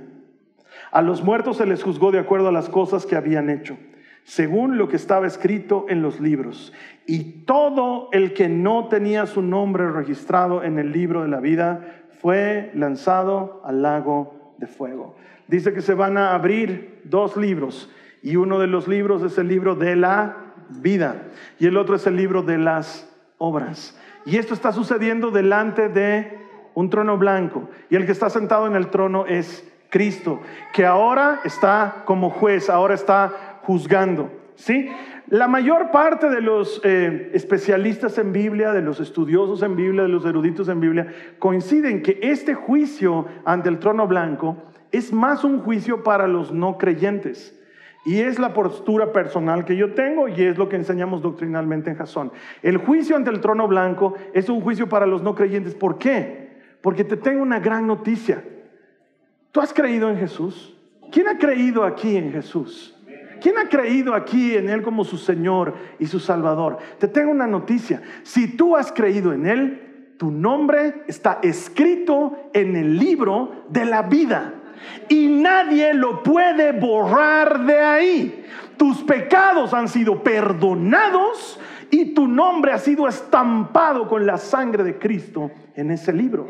[0.92, 3.78] A los muertos se les juzgó de acuerdo a las cosas que habían hecho,
[4.24, 6.74] según lo que estaba escrito en los libros.
[7.08, 12.04] Y todo el que no tenía su nombre registrado en el libro de la vida
[12.22, 15.16] fue lanzado al lago de fuego.
[15.48, 17.90] Dice que se van a abrir dos libros
[18.22, 20.38] y uno de los libros es el libro de la
[20.70, 21.24] vida
[21.60, 24.00] y el otro es el libro de las obras.
[24.26, 26.40] Y esto está sucediendo delante de
[26.74, 27.70] un trono blanco.
[27.90, 30.42] Y el que está sentado en el trono es Cristo,
[30.74, 34.32] que ahora está como juez, ahora está juzgando.
[34.56, 34.90] ¿Sí?
[35.28, 40.10] La mayor parte de los eh, especialistas en Biblia, de los estudiosos en Biblia, de
[40.10, 44.58] los eruditos en Biblia, coinciden que este juicio ante el trono blanco
[44.92, 47.60] es más un juicio para los no creyentes.
[48.06, 51.96] Y es la postura personal que yo tengo y es lo que enseñamos doctrinalmente en
[51.96, 52.32] Jasón.
[52.62, 55.74] El juicio ante el trono blanco es un juicio para los no creyentes.
[55.74, 56.60] ¿Por qué?
[56.82, 58.44] Porque te tengo una gran noticia.
[59.52, 60.76] ¿Tú has creído en Jesús?
[61.12, 62.98] ¿Quién ha creído aquí en Jesús?
[63.42, 66.78] ¿Quién ha creído aquí en Él como su Señor y su Salvador?
[66.98, 68.02] Te tengo una noticia.
[68.24, 74.04] Si tú has creído en Él, tu nombre está escrito en el libro de la
[74.04, 74.54] vida
[75.10, 78.46] y nadie lo puede borrar de ahí.
[78.78, 81.60] Tus pecados han sido perdonados
[81.90, 86.48] y tu nombre ha sido estampado con la sangre de Cristo en ese libro.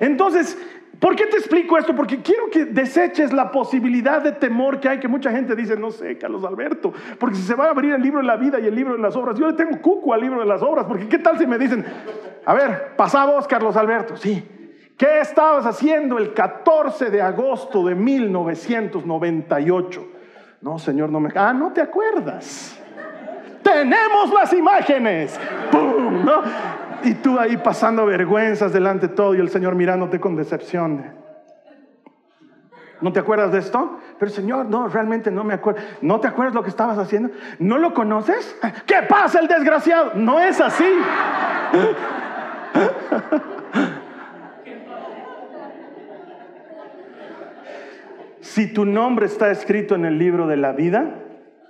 [0.00, 0.58] Entonces,
[0.98, 1.94] ¿Por qué te explico esto?
[1.94, 5.90] Porque quiero que deseches la posibilidad de temor que hay, que mucha gente dice, no
[5.90, 8.66] sé, Carlos Alberto, porque si se va a abrir el libro de la vida y
[8.66, 11.06] el libro de las obras, yo le tengo cuco al libro de las obras, porque
[11.06, 11.84] ¿qué tal si me dicen,
[12.44, 14.16] a ver, pasamos Carlos Alberto?
[14.16, 14.42] Sí,
[14.96, 20.08] ¿Qué estabas haciendo el 14 de agosto de 1998?
[20.62, 21.30] No, Señor, no me...
[21.34, 22.80] Ah, no te acuerdas.
[23.62, 25.38] tenemos las imágenes.
[25.70, 26.24] ¡Pum!
[26.24, 26.40] ¿no?
[27.02, 31.14] Y tú ahí pasando vergüenzas delante de todo y el Señor mirándote con decepción.
[33.02, 33.98] ¿No te acuerdas de esto?
[34.18, 35.82] Pero Señor, no, realmente no me acuerdo.
[36.00, 37.28] ¿No te acuerdas lo que estabas haciendo?
[37.58, 38.56] ¿No lo conoces?
[38.86, 40.12] ¿Qué pasa el desgraciado?
[40.14, 40.90] No es así.
[48.46, 51.20] Si tu nombre está escrito en el libro de la vida,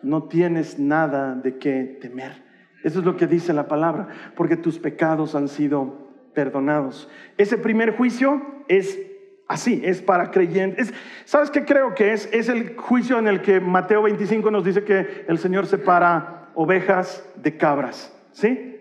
[0.02, 2.42] no tienes nada de qué temer.
[2.84, 7.08] Eso es lo que dice la palabra, porque tus pecados han sido perdonados.
[7.38, 9.00] Ese primer juicio es
[9.48, 10.92] así, es para creyentes.
[11.24, 12.28] ¿Sabes qué creo que es?
[12.30, 17.26] Es el juicio en el que Mateo 25 nos dice que el Señor separa ovejas
[17.36, 18.75] de cabras, ¿sí?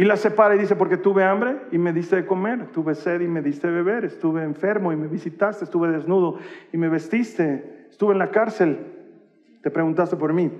[0.00, 3.20] Y las separa y dice, porque tuve hambre y me diste de comer, tuve sed
[3.20, 6.38] y me diste de beber, estuve enfermo y me visitaste, estuve desnudo
[6.72, 8.78] y me vestiste, estuve en la cárcel,
[9.62, 10.50] te preguntaste por mí.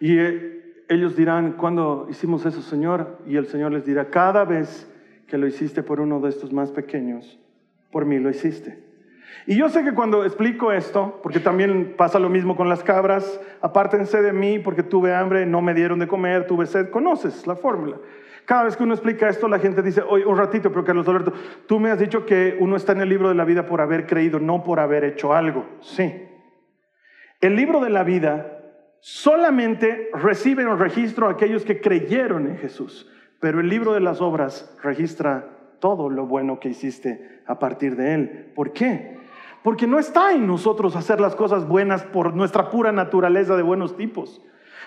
[0.00, 3.18] Y eh, ellos dirán, ¿cuándo hicimos eso, Señor?
[3.24, 4.92] Y el Señor les dirá, cada vez
[5.28, 7.38] que lo hiciste por uno de estos más pequeños,
[7.92, 8.89] por mí lo hiciste.
[9.46, 13.40] Y yo sé que cuando explico esto, porque también pasa lo mismo con las cabras,
[13.60, 17.56] apártense de mí porque tuve hambre, no me dieron de comer, tuve sed, conoces la
[17.56, 17.96] fórmula.
[18.44, 21.32] Cada vez que uno explica esto, la gente dice, oye, un ratito, pero Carlos Alberto,
[21.66, 24.06] tú me has dicho que uno está en el libro de la vida por haber
[24.06, 25.66] creído, no por haber hecho algo.
[25.80, 26.26] Sí.
[27.40, 28.58] El libro de la vida
[29.00, 34.20] solamente recibe un registro a aquellos que creyeron en Jesús, pero el libro de las
[34.20, 35.48] obras registra
[35.80, 38.52] todo lo bueno que hiciste a partir de él.
[38.54, 39.19] ¿Por qué?
[39.62, 43.96] Porque no está en nosotros hacer las cosas buenas por nuestra pura naturaleza de buenos
[43.96, 44.40] tipos.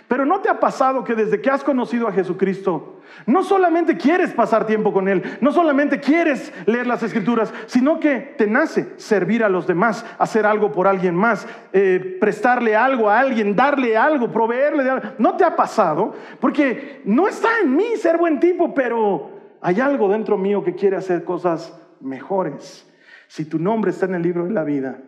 [0.08, 4.34] Pero ¿no te ha pasado que desde que has conocido a Jesucristo, no solamente quieres
[4.34, 9.44] pasar tiempo con Él, no solamente quieres leer las escrituras, sino que te nace servir
[9.44, 14.30] a los demás, hacer algo por alguien más, eh, prestarle algo a alguien, darle algo,
[14.32, 15.10] proveerle de algo?
[15.20, 16.14] ¿No te ha pasado?
[16.40, 19.32] Porque no está en mí ser buen tipo, pero
[19.62, 22.86] hay algo dentro mío que quiere hacer cosas mejores.
[23.34, 25.00] Si tu nombre está en el libro de la vida,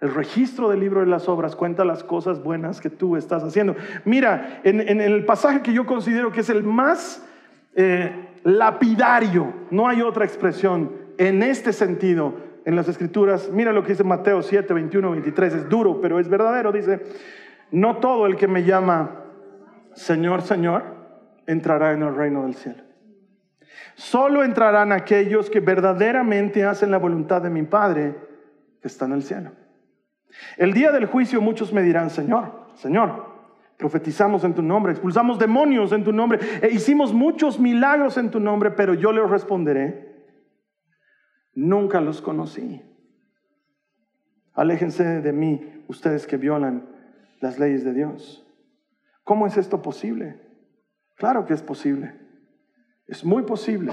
[0.00, 3.76] el registro del libro de las obras cuenta las cosas buenas que tú estás haciendo.
[4.06, 7.22] Mira, en, el pasaje que yo considero que es el más
[7.74, 8.10] eh,
[8.42, 12.32] lapidario, no hay otra expresión en este sentido
[12.64, 13.50] en las escrituras.
[13.52, 15.52] Mira lo que dice Mateo 7, 21, 23.
[15.52, 16.72] Es duro, pero es verdadero.
[16.72, 17.02] Dice,
[17.70, 19.24] no todo el que me llama
[19.92, 20.84] Señor, Señor,
[21.46, 22.93] entrará en el reino del cielo.
[23.94, 28.14] Solo entrarán aquellos que verdaderamente hacen la voluntad de mi Padre
[28.80, 29.52] que está en el cielo.
[30.56, 33.34] El día del juicio muchos me dirán, Señor, Señor,
[33.76, 38.40] profetizamos en tu nombre, expulsamos demonios en tu nombre, e hicimos muchos milagros en tu
[38.40, 40.26] nombre, pero yo les responderé,
[41.54, 42.82] nunca los conocí.
[44.54, 46.88] Aléjense de mí, ustedes que violan
[47.40, 48.46] las leyes de Dios.
[49.24, 50.40] ¿Cómo es esto posible?
[51.16, 52.23] Claro que es posible.
[53.06, 53.92] Es muy posible.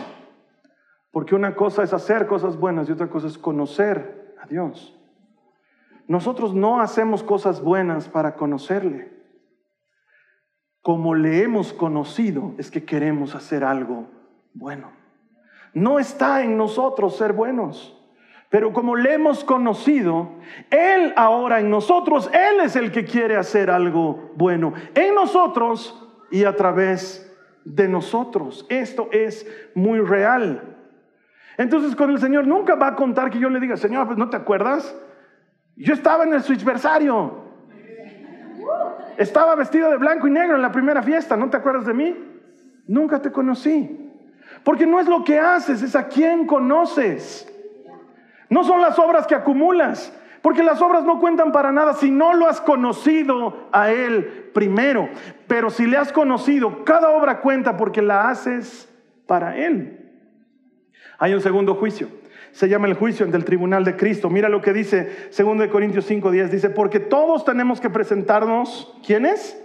[1.11, 4.97] Porque una cosa es hacer cosas buenas y otra cosa es conocer a Dios.
[6.07, 9.11] Nosotros no hacemos cosas buenas para conocerle.
[10.81, 14.07] Como le hemos conocido es que queremos hacer algo
[14.53, 14.91] bueno.
[15.73, 17.97] No está en nosotros ser buenos.
[18.49, 20.29] Pero como le hemos conocido,
[20.69, 24.73] Él ahora en nosotros, Él es el que quiere hacer algo bueno.
[24.93, 25.97] En nosotros
[26.29, 27.30] y a través
[27.65, 28.65] de nosotros.
[28.69, 29.45] Esto es
[29.75, 30.77] muy real.
[31.57, 34.29] Entonces con el Señor nunca va a contar que yo le diga, Señor, pues no
[34.29, 34.95] te acuerdas.
[35.75, 37.41] Yo estaba en el switchversario.
[39.17, 41.37] Estaba vestido de blanco y negro en la primera fiesta.
[41.37, 42.15] ¿No te acuerdas de mí?
[42.87, 44.11] Nunca te conocí.
[44.63, 47.47] Porque no es lo que haces, es a quien conoces.
[48.49, 50.13] No son las obras que acumulas.
[50.41, 55.09] Porque las obras no cuentan para nada si no lo has conocido a Él primero.
[55.47, 58.89] Pero si le has conocido, cada obra cuenta porque la haces
[59.27, 59.99] para Él.
[61.19, 62.07] Hay un segundo juicio.
[62.51, 64.29] Se llama el juicio del tribunal de Cristo.
[64.29, 66.49] Mira lo que dice 2 Corintios 5:10.
[66.49, 69.57] Dice, porque todos tenemos que presentarnos, ¿quiénes?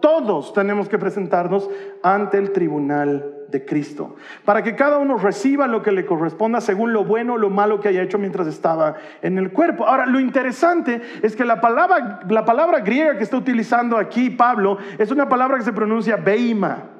[0.00, 1.70] Todos tenemos que presentarnos
[2.02, 6.92] ante el tribunal de Cristo, para que cada uno reciba lo que le corresponda según
[6.92, 9.86] lo bueno o lo malo que haya hecho mientras estaba en el cuerpo.
[9.86, 14.78] Ahora, lo interesante es que la palabra, la palabra griega que está utilizando aquí Pablo
[14.98, 16.90] es una palabra que se pronuncia beima.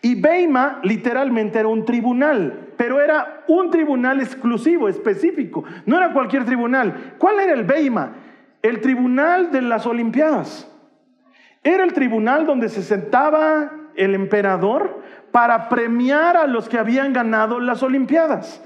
[0.00, 5.64] Y beima literalmente era un tribunal, pero era un tribunal exclusivo, específico.
[5.86, 7.14] No era cualquier tribunal.
[7.18, 8.12] ¿Cuál era el beima?
[8.62, 10.68] El tribunal de las Olimpiadas.
[11.62, 17.60] Era el tribunal donde se sentaba el emperador para premiar a los que habían ganado
[17.60, 18.62] las Olimpiadas.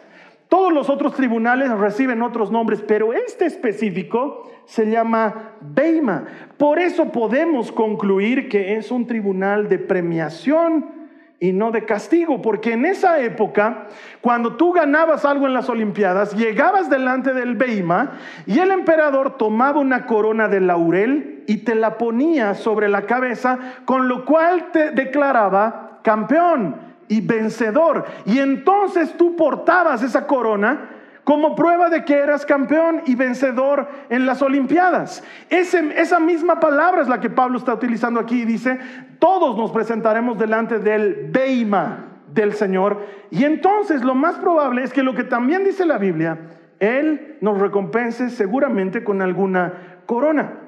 [0.48, 6.24] Todos los otros tribunales reciben otros nombres, pero este específico se llama Beima.
[6.56, 10.95] Por eso podemos concluir que es un tribunal de premiación
[11.38, 13.88] y no de castigo, porque en esa época,
[14.22, 18.12] cuando tú ganabas algo en las Olimpiadas, llegabas delante del Beima
[18.46, 23.58] y el emperador tomaba una corona de laurel y te la ponía sobre la cabeza,
[23.84, 26.76] con lo cual te declaraba campeón
[27.08, 28.06] y vencedor.
[28.24, 30.95] Y entonces tú portabas esa corona
[31.26, 35.24] como prueba de que eras campeón y vencedor en las Olimpiadas.
[35.50, 38.78] esa misma palabra es la que Pablo está utilizando aquí y dice,
[39.18, 43.04] todos nos presentaremos delante del Beima del Señor.
[43.32, 46.38] Y entonces lo más probable es que lo que también dice la Biblia,
[46.78, 50.65] Él nos recompense seguramente con alguna corona.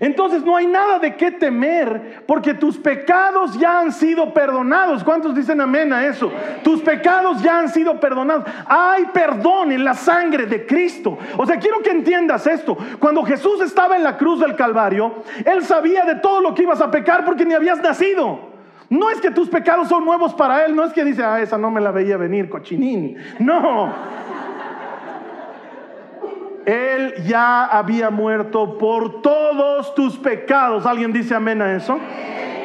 [0.00, 5.04] Entonces no hay nada de qué temer porque tus pecados ya han sido perdonados.
[5.04, 6.32] ¿Cuántos dicen amén a eso?
[6.62, 8.44] Tus pecados ya han sido perdonados.
[8.66, 11.16] Hay perdón en la sangre de Cristo.
[11.36, 12.76] O sea, quiero que entiendas esto.
[12.98, 16.80] Cuando Jesús estaba en la cruz del Calvario, Él sabía de todo lo que ibas
[16.80, 18.54] a pecar porque ni habías nacido.
[18.90, 21.56] No es que tus pecados son nuevos para Él, no es que dice, ah, esa
[21.56, 23.16] no me la veía venir, cochinín.
[23.38, 23.92] No.
[26.66, 30.86] Él ya había muerto por todos tus pecados.
[30.86, 31.98] ¿Alguien dice amén a eso?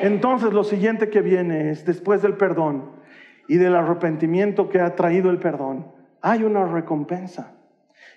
[0.02, 2.91] Entonces lo siguiente que viene es, después del perdón
[3.47, 5.91] y del arrepentimiento que ha traído el perdón,
[6.22, 7.54] hay una recompensa.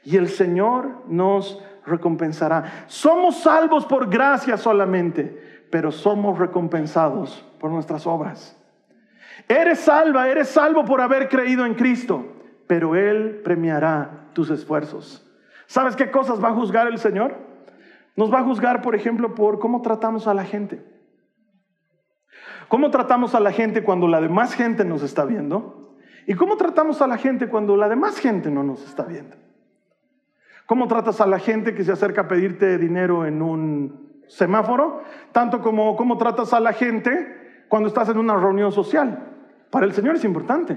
[0.05, 2.85] Y el Señor nos recompensará.
[2.87, 8.57] Somos salvos por gracia solamente, pero somos recompensados por nuestras obras.
[9.49, 12.25] Eres salva, eres salvo por haber creído en Cristo,
[12.67, 15.27] pero Él premiará tus esfuerzos.
[15.73, 17.35] ¿Sabes qué cosas va a juzgar el Señor?
[18.15, 20.85] Nos va a juzgar, por ejemplo, por cómo tratamos a la gente.
[22.69, 25.97] ¿Cómo tratamos a la gente cuando la demás gente nos está viendo?
[26.27, 29.35] ¿Y cómo tratamos a la gente cuando la demás gente no nos está viendo?
[30.67, 35.03] ¿Cómo tratas a la gente que se acerca a pedirte dinero en un semáforo?
[35.33, 39.27] Tanto como cómo tratas a la gente cuando estás en una reunión social.
[39.71, 40.77] Para el Señor es importante.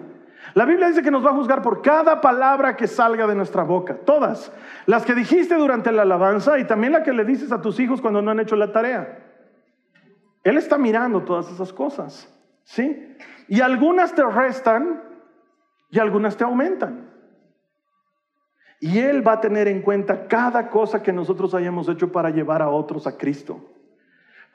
[0.53, 3.63] La Biblia dice que nos va a juzgar por cada palabra que salga de nuestra
[3.63, 4.51] boca, todas.
[4.85, 8.01] Las que dijiste durante la alabanza y también la que le dices a tus hijos
[8.01, 9.19] cuando no han hecho la tarea.
[10.43, 12.31] Él está mirando todas esas cosas,
[12.63, 13.15] ¿sí?
[13.47, 15.03] Y algunas te restan
[15.89, 17.09] y algunas te aumentan.
[18.79, 22.61] Y Él va a tener en cuenta cada cosa que nosotros hayamos hecho para llevar
[22.61, 23.74] a otros a Cristo.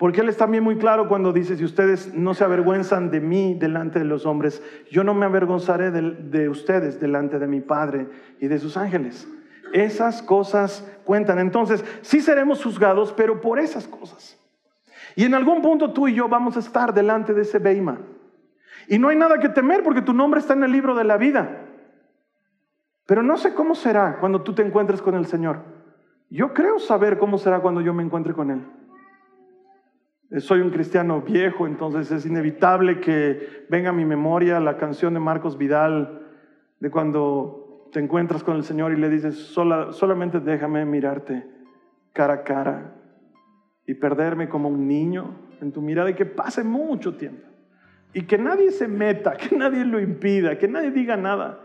[0.01, 3.55] Porque Él está bien muy claro cuando dice, si ustedes no se avergüenzan de mí
[3.61, 8.49] delante de los hombres, yo no me avergonzaré de, ustedes delante de mi Padre y
[8.49, 9.29] de sus ángeles.
[9.75, 11.39] Esas cosas cuentan.
[11.39, 14.41] Entonces, sí seremos juzgados, pero por esas cosas.
[15.17, 17.99] Y en algún punto tú y yo vamos a estar delante de ese Beima.
[18.89, 21.19] Y no hay nada que temer porque tu nombre está en el libro de la
[21.19, 21.67] vida.
[23.05, 25.59] Pero no sé cómo será cuando tú te encuentres con el Señor.
[26.31, 28.80] Yo creo saber cómo será cuando yo me encuentre con Él.
[30.39, 35.19] Soy un cristiano viejo, entonces es inevitable que venga a mi memoria la canción de
[35.19, 36.23] Marcos Vidal
[36.79, 41.45] de cuando te encuentras con el Señor y le dices, solamente déjame mirarte
[42.13, 42.95] cara a cara
[43.89, 47.49] y perderme como un niño en tu mirada y que pase mucho tiempo.
[48.13, 51.59] Y que nadie se meta, que nadie lo impida, que nadie diga nada.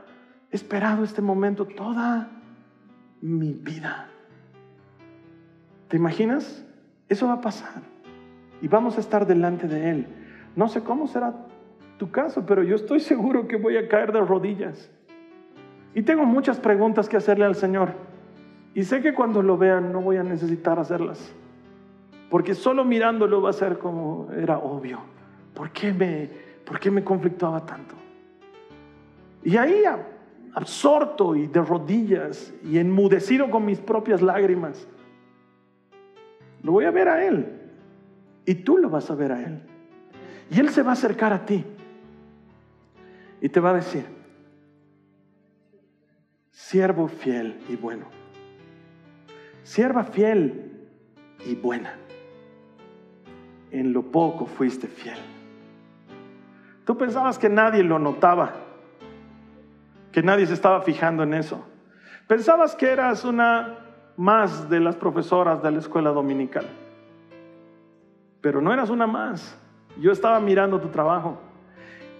[0.50, 2.32] He esperado este momento toda
[3.22, 4.10] mi vida.
[5.88, 6.66] ¿Te imaginas?
[7.08, 7.95] Eso va a pasar
[8.66, 10.08] y vamos a estar delante de Él.
[10.56, 11.36] No sé cómo será
[12.00, 14.90] tu caso, pero yo estoy seguro que voy a caer de rodillas.
[15.94, 17.90] Y tengo muchas preguntas que hacerle al Señor.
[18.74, 21.32] Y sé que cuando lo vean no voy a necesitar hacerlas.
[22.32, 24.98] Porque solo mirándolo va a ser como era obvio.
[25.54, 26.28] ¿Por qué me,
[26.66, 27.94] por qué me conflictuaba tanto?
[29.44, 29.84] Y ahí
[30.56, 34.88] absorto y de rodillas y enmudecido con mis propias lágrimas,
[36.64, 37.55] lo voy a ver a Él.
[38.46, 39.62] Y tú lo vas a ver a Él.
[40.50, 41.66] Y Él se va a acercar a ti.
[43.42, 44.06] Y te va a decir,
[46.52, 48.06] siervo fiel y bueno.
[49.64, 50.88] Sierva fiel
[51.46, 51.96] y buena.
[53.72, 55.18] En lo poco fuiste fiel.
[56.86, 58.54] Tú pensabas que nadie lo notaba,
[60.12, 61.66] que nadie se estaba fijando en eso.
[62.28, 63.80] Pensabas que eras una
[64.18, 66.66] más de las profesoras de la escuela dominical
[68.46, 69.58] pero no eras una más.
[70.00, 71.42] Yo estaba mirando tu trabajo.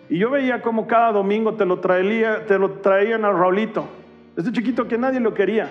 [0.10, 3.86] Y yo veía como cada domingo te lo, traía, te lo traían al Raulito,
[4.36, 5.70] este chiquito que nadie lo quería.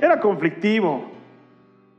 [0.00, 1.12] Era conflictivo,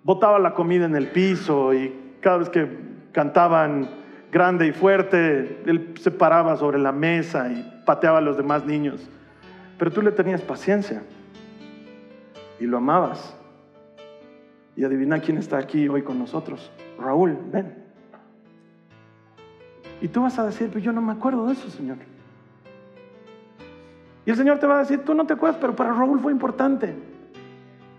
[0.01, 2.67] botaba la comida en el piso y cada vez que
[3.11, 3.87] cantaban
[4.31, 9.07] grande y fuerte, él se paraba sobre la mesa y pateaba a los demás niños.
[9.77, 11.03] Pero tú le tenías paciencia
[12.59, 13.37] y lo amabas.
[14.75, 16.71] Y adivina quién está aquí hoy con nosotros.
[16.99, 17.83] Raúl, ven.
[20.01, 21.97] Y tú vas a decir, pues yo no me acuerdo de eso, Señor.
[24.25, 26.31] Y el Señor te va a decir, tú no te acuerdas, pero para Raúl fue
[26.31, 26.95] importante.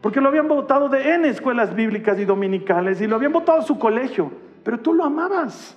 [0.00, 3.62] Porque lo habían votado de en escuelas bíblicas y dominicales y lo habían votado a
[3.62, 4.30] su colegio,
[4.62, 5.76] pero tú lo amabas.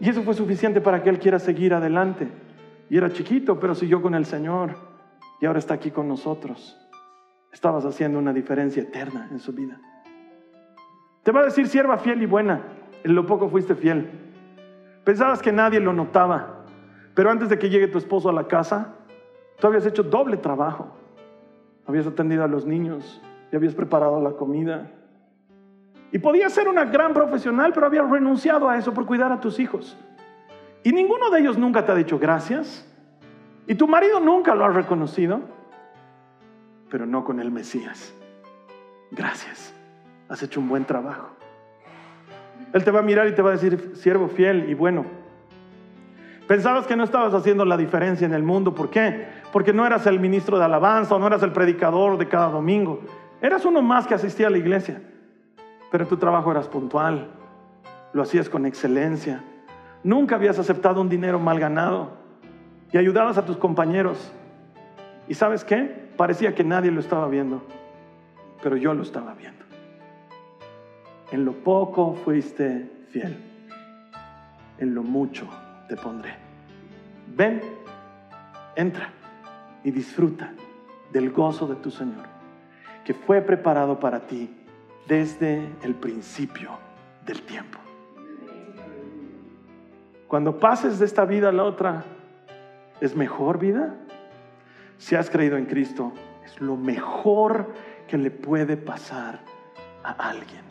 [0.00, 2.28] Y eso fue suficiente para que él quiera seguir adelante.
[2.88, 4.76] Y era chiquito, pero siguió con el Señor.
[5.40, 6.76] Y ahora está aquí con nosotros.
[7.52, 9.78] Estabas haciendo una diferencia eterna en su vida.
[11.22, 12.62] Te va a decir, sierva fiel y buena,
[13.04, 14.10] en lo poco fuiste fiel.
[15.04, 16.64] Pensabas que nadie lo notaba,
[17.14, 18.94] pero antes de que llegue tu esposo a la casa,
[19.58, 20.96] tú habías hecho doble trabajo.
[21.86, 24.90] Habías atendido a los niños y habías preparado la comida.
[26.12, 29.58] Y podías ser una gran profesional, pero habías renunciado a eso por cuidar a tus
[29.58, 29.96] hijos.
[30.82, 32.86] Y ninguno de ellos nunca te ha dicho gracias.
[33.66, 35.40] Y tu marido nunca lo ha reconocido,
[36.90, 38.14] pero no con el Mesías.
[39.10, 39.74] Gracias,
[40.30, 41.28] has hecho un buen trabajo.
[42.72, 45.04] Él te va a mirar y te va a decir, siervo fiel y bueno.
[46.46, 48.74] Pensabas que no estabas haciendo la diferencia en el mundo.
[48.74, 49.26] ¿Por qué?
[49.52, 53.00] Porque no eras el ministro de alabanza o no eras el predicador de cada domingo.
[53.42, 55.02] Eras uno más que asistía a la iglesia.
[55.90, 57.28] Pero tu trabajo eras puntual.
[58.12, 59.42] Lo hacías con excelencia.
[60.04, 62.12] Nunca habías aceptado un dinero mal ganado.
[62.92, 64.32] Y ayudabas a tus compañeros.
[65.28, 66.10] ¿Y sabes qué?
[66.16, 67.62] Parecía que nadie lo estaba viendo.
[68.62, 69.59] Pero yo lo estaba viendo
[71.30, 73.36] en lo poco fuiste fiel,
[74.78, 75.46] en lo mucho
[75.88, 76.34] te pondré.
[77.36, 77.60] Ven,
[78.76, 79.10] entra
[79.84, 80.52] y disfruta
[81.12, 82.26] del gozo de tu Señor,
[83.04, 84.50] que fue preparado para ti
[85.06, 86.70] desde el principio
[87.24, 87.78] del tiempo.
[90.28, 92.04] Cuando pases de esta vida a la otra,
[93.00, 93.96] ¿es mejor vida?
[94.98, 96.12] Si has creído en Cristo,
[96.44, 97.72] es lo mejor
[98.06, 99.40] que le puede pasar
[100.04, 100.69] a alguien.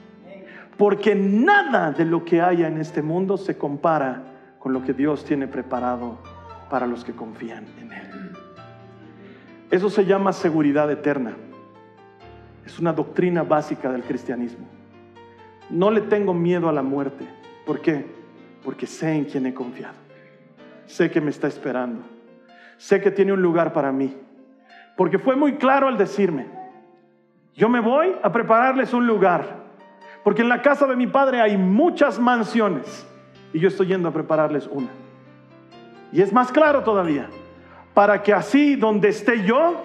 [0.79, 4.23] Porque nada de lo que haya en este mundo se compara
[4.59, 6.19] con lo que Dios tiene preparado
[6.69, 8.31] para los que confían en Él.
[9.69, 11.33] Eso se llama seguridad eterna.
[12.65, 14.65] Es una doctrina básica del cristianismo.
[15.69, 17.27] No le tengo miedo a la muerte.
[17.65, 18.05] ¿Por qué?
[18.63, 19.97] Porque sé en quién he confiado.
[20.85, 22.03] Sé que me está esperando.
[22.77, 24.15] Sé que tiene un lugar para mí.
[24.95, 26.45] Porque fue muy claro al decirme,
[27.53, 29.58] yo me voy a prepararles un lugar
[30.23, 33.05] porque en la casa de mi padre hay muchas mansiones
[33.53, 34.89] y yo estoy yendo a prepararles una.
[36.11, 37.29] Y es más claro todavía,
[37.93, 39.83] para que así donde esté yo,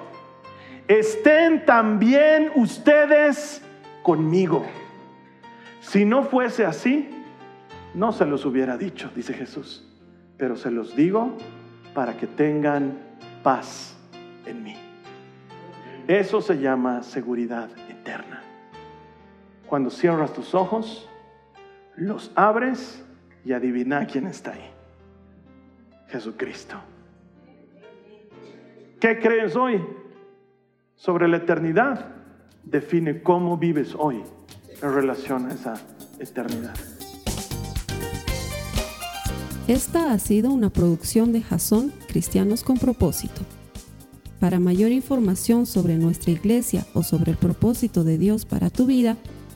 [0.89, 3.62] estén también ustedes
[4.03, 4.64] conmigo.
[5.80, 7.11] Si no fuese así,
[7.95, 9.87] no se los hubiera dicho, dice Jesús,
[10.37, 11.37] pero se los digo
[11.95, 12.99] para que tengan
[13.43, 13.97] paz
[14.47, 14.76] en mí.
[16.09, 18.44] Eso se llama seguridad eterna.
[19.69, 21.09] Cuando cierras tus ojos,
[21.97, 23.03] los abres
[23.45, 24.71] y adivina quién está ahí.
[26.09, 26.77] Jesucristo.
[29.01, 29.85] ¿Qué crees hoy
[30.95, 32.15] sobre la eternidad?
[32.62, 34.23] Define cómo vives hoy
[34.81, 35.75] en relación a esa
[36.19, 36.75] eternidad.
[39.67, 43.43] Esta ha sido una producción de Jason Cristianos con propósito.
[44.39, 49.17] Para mayor información sobre nuestra iglesia o sobre el propósito de Dios para tu vida,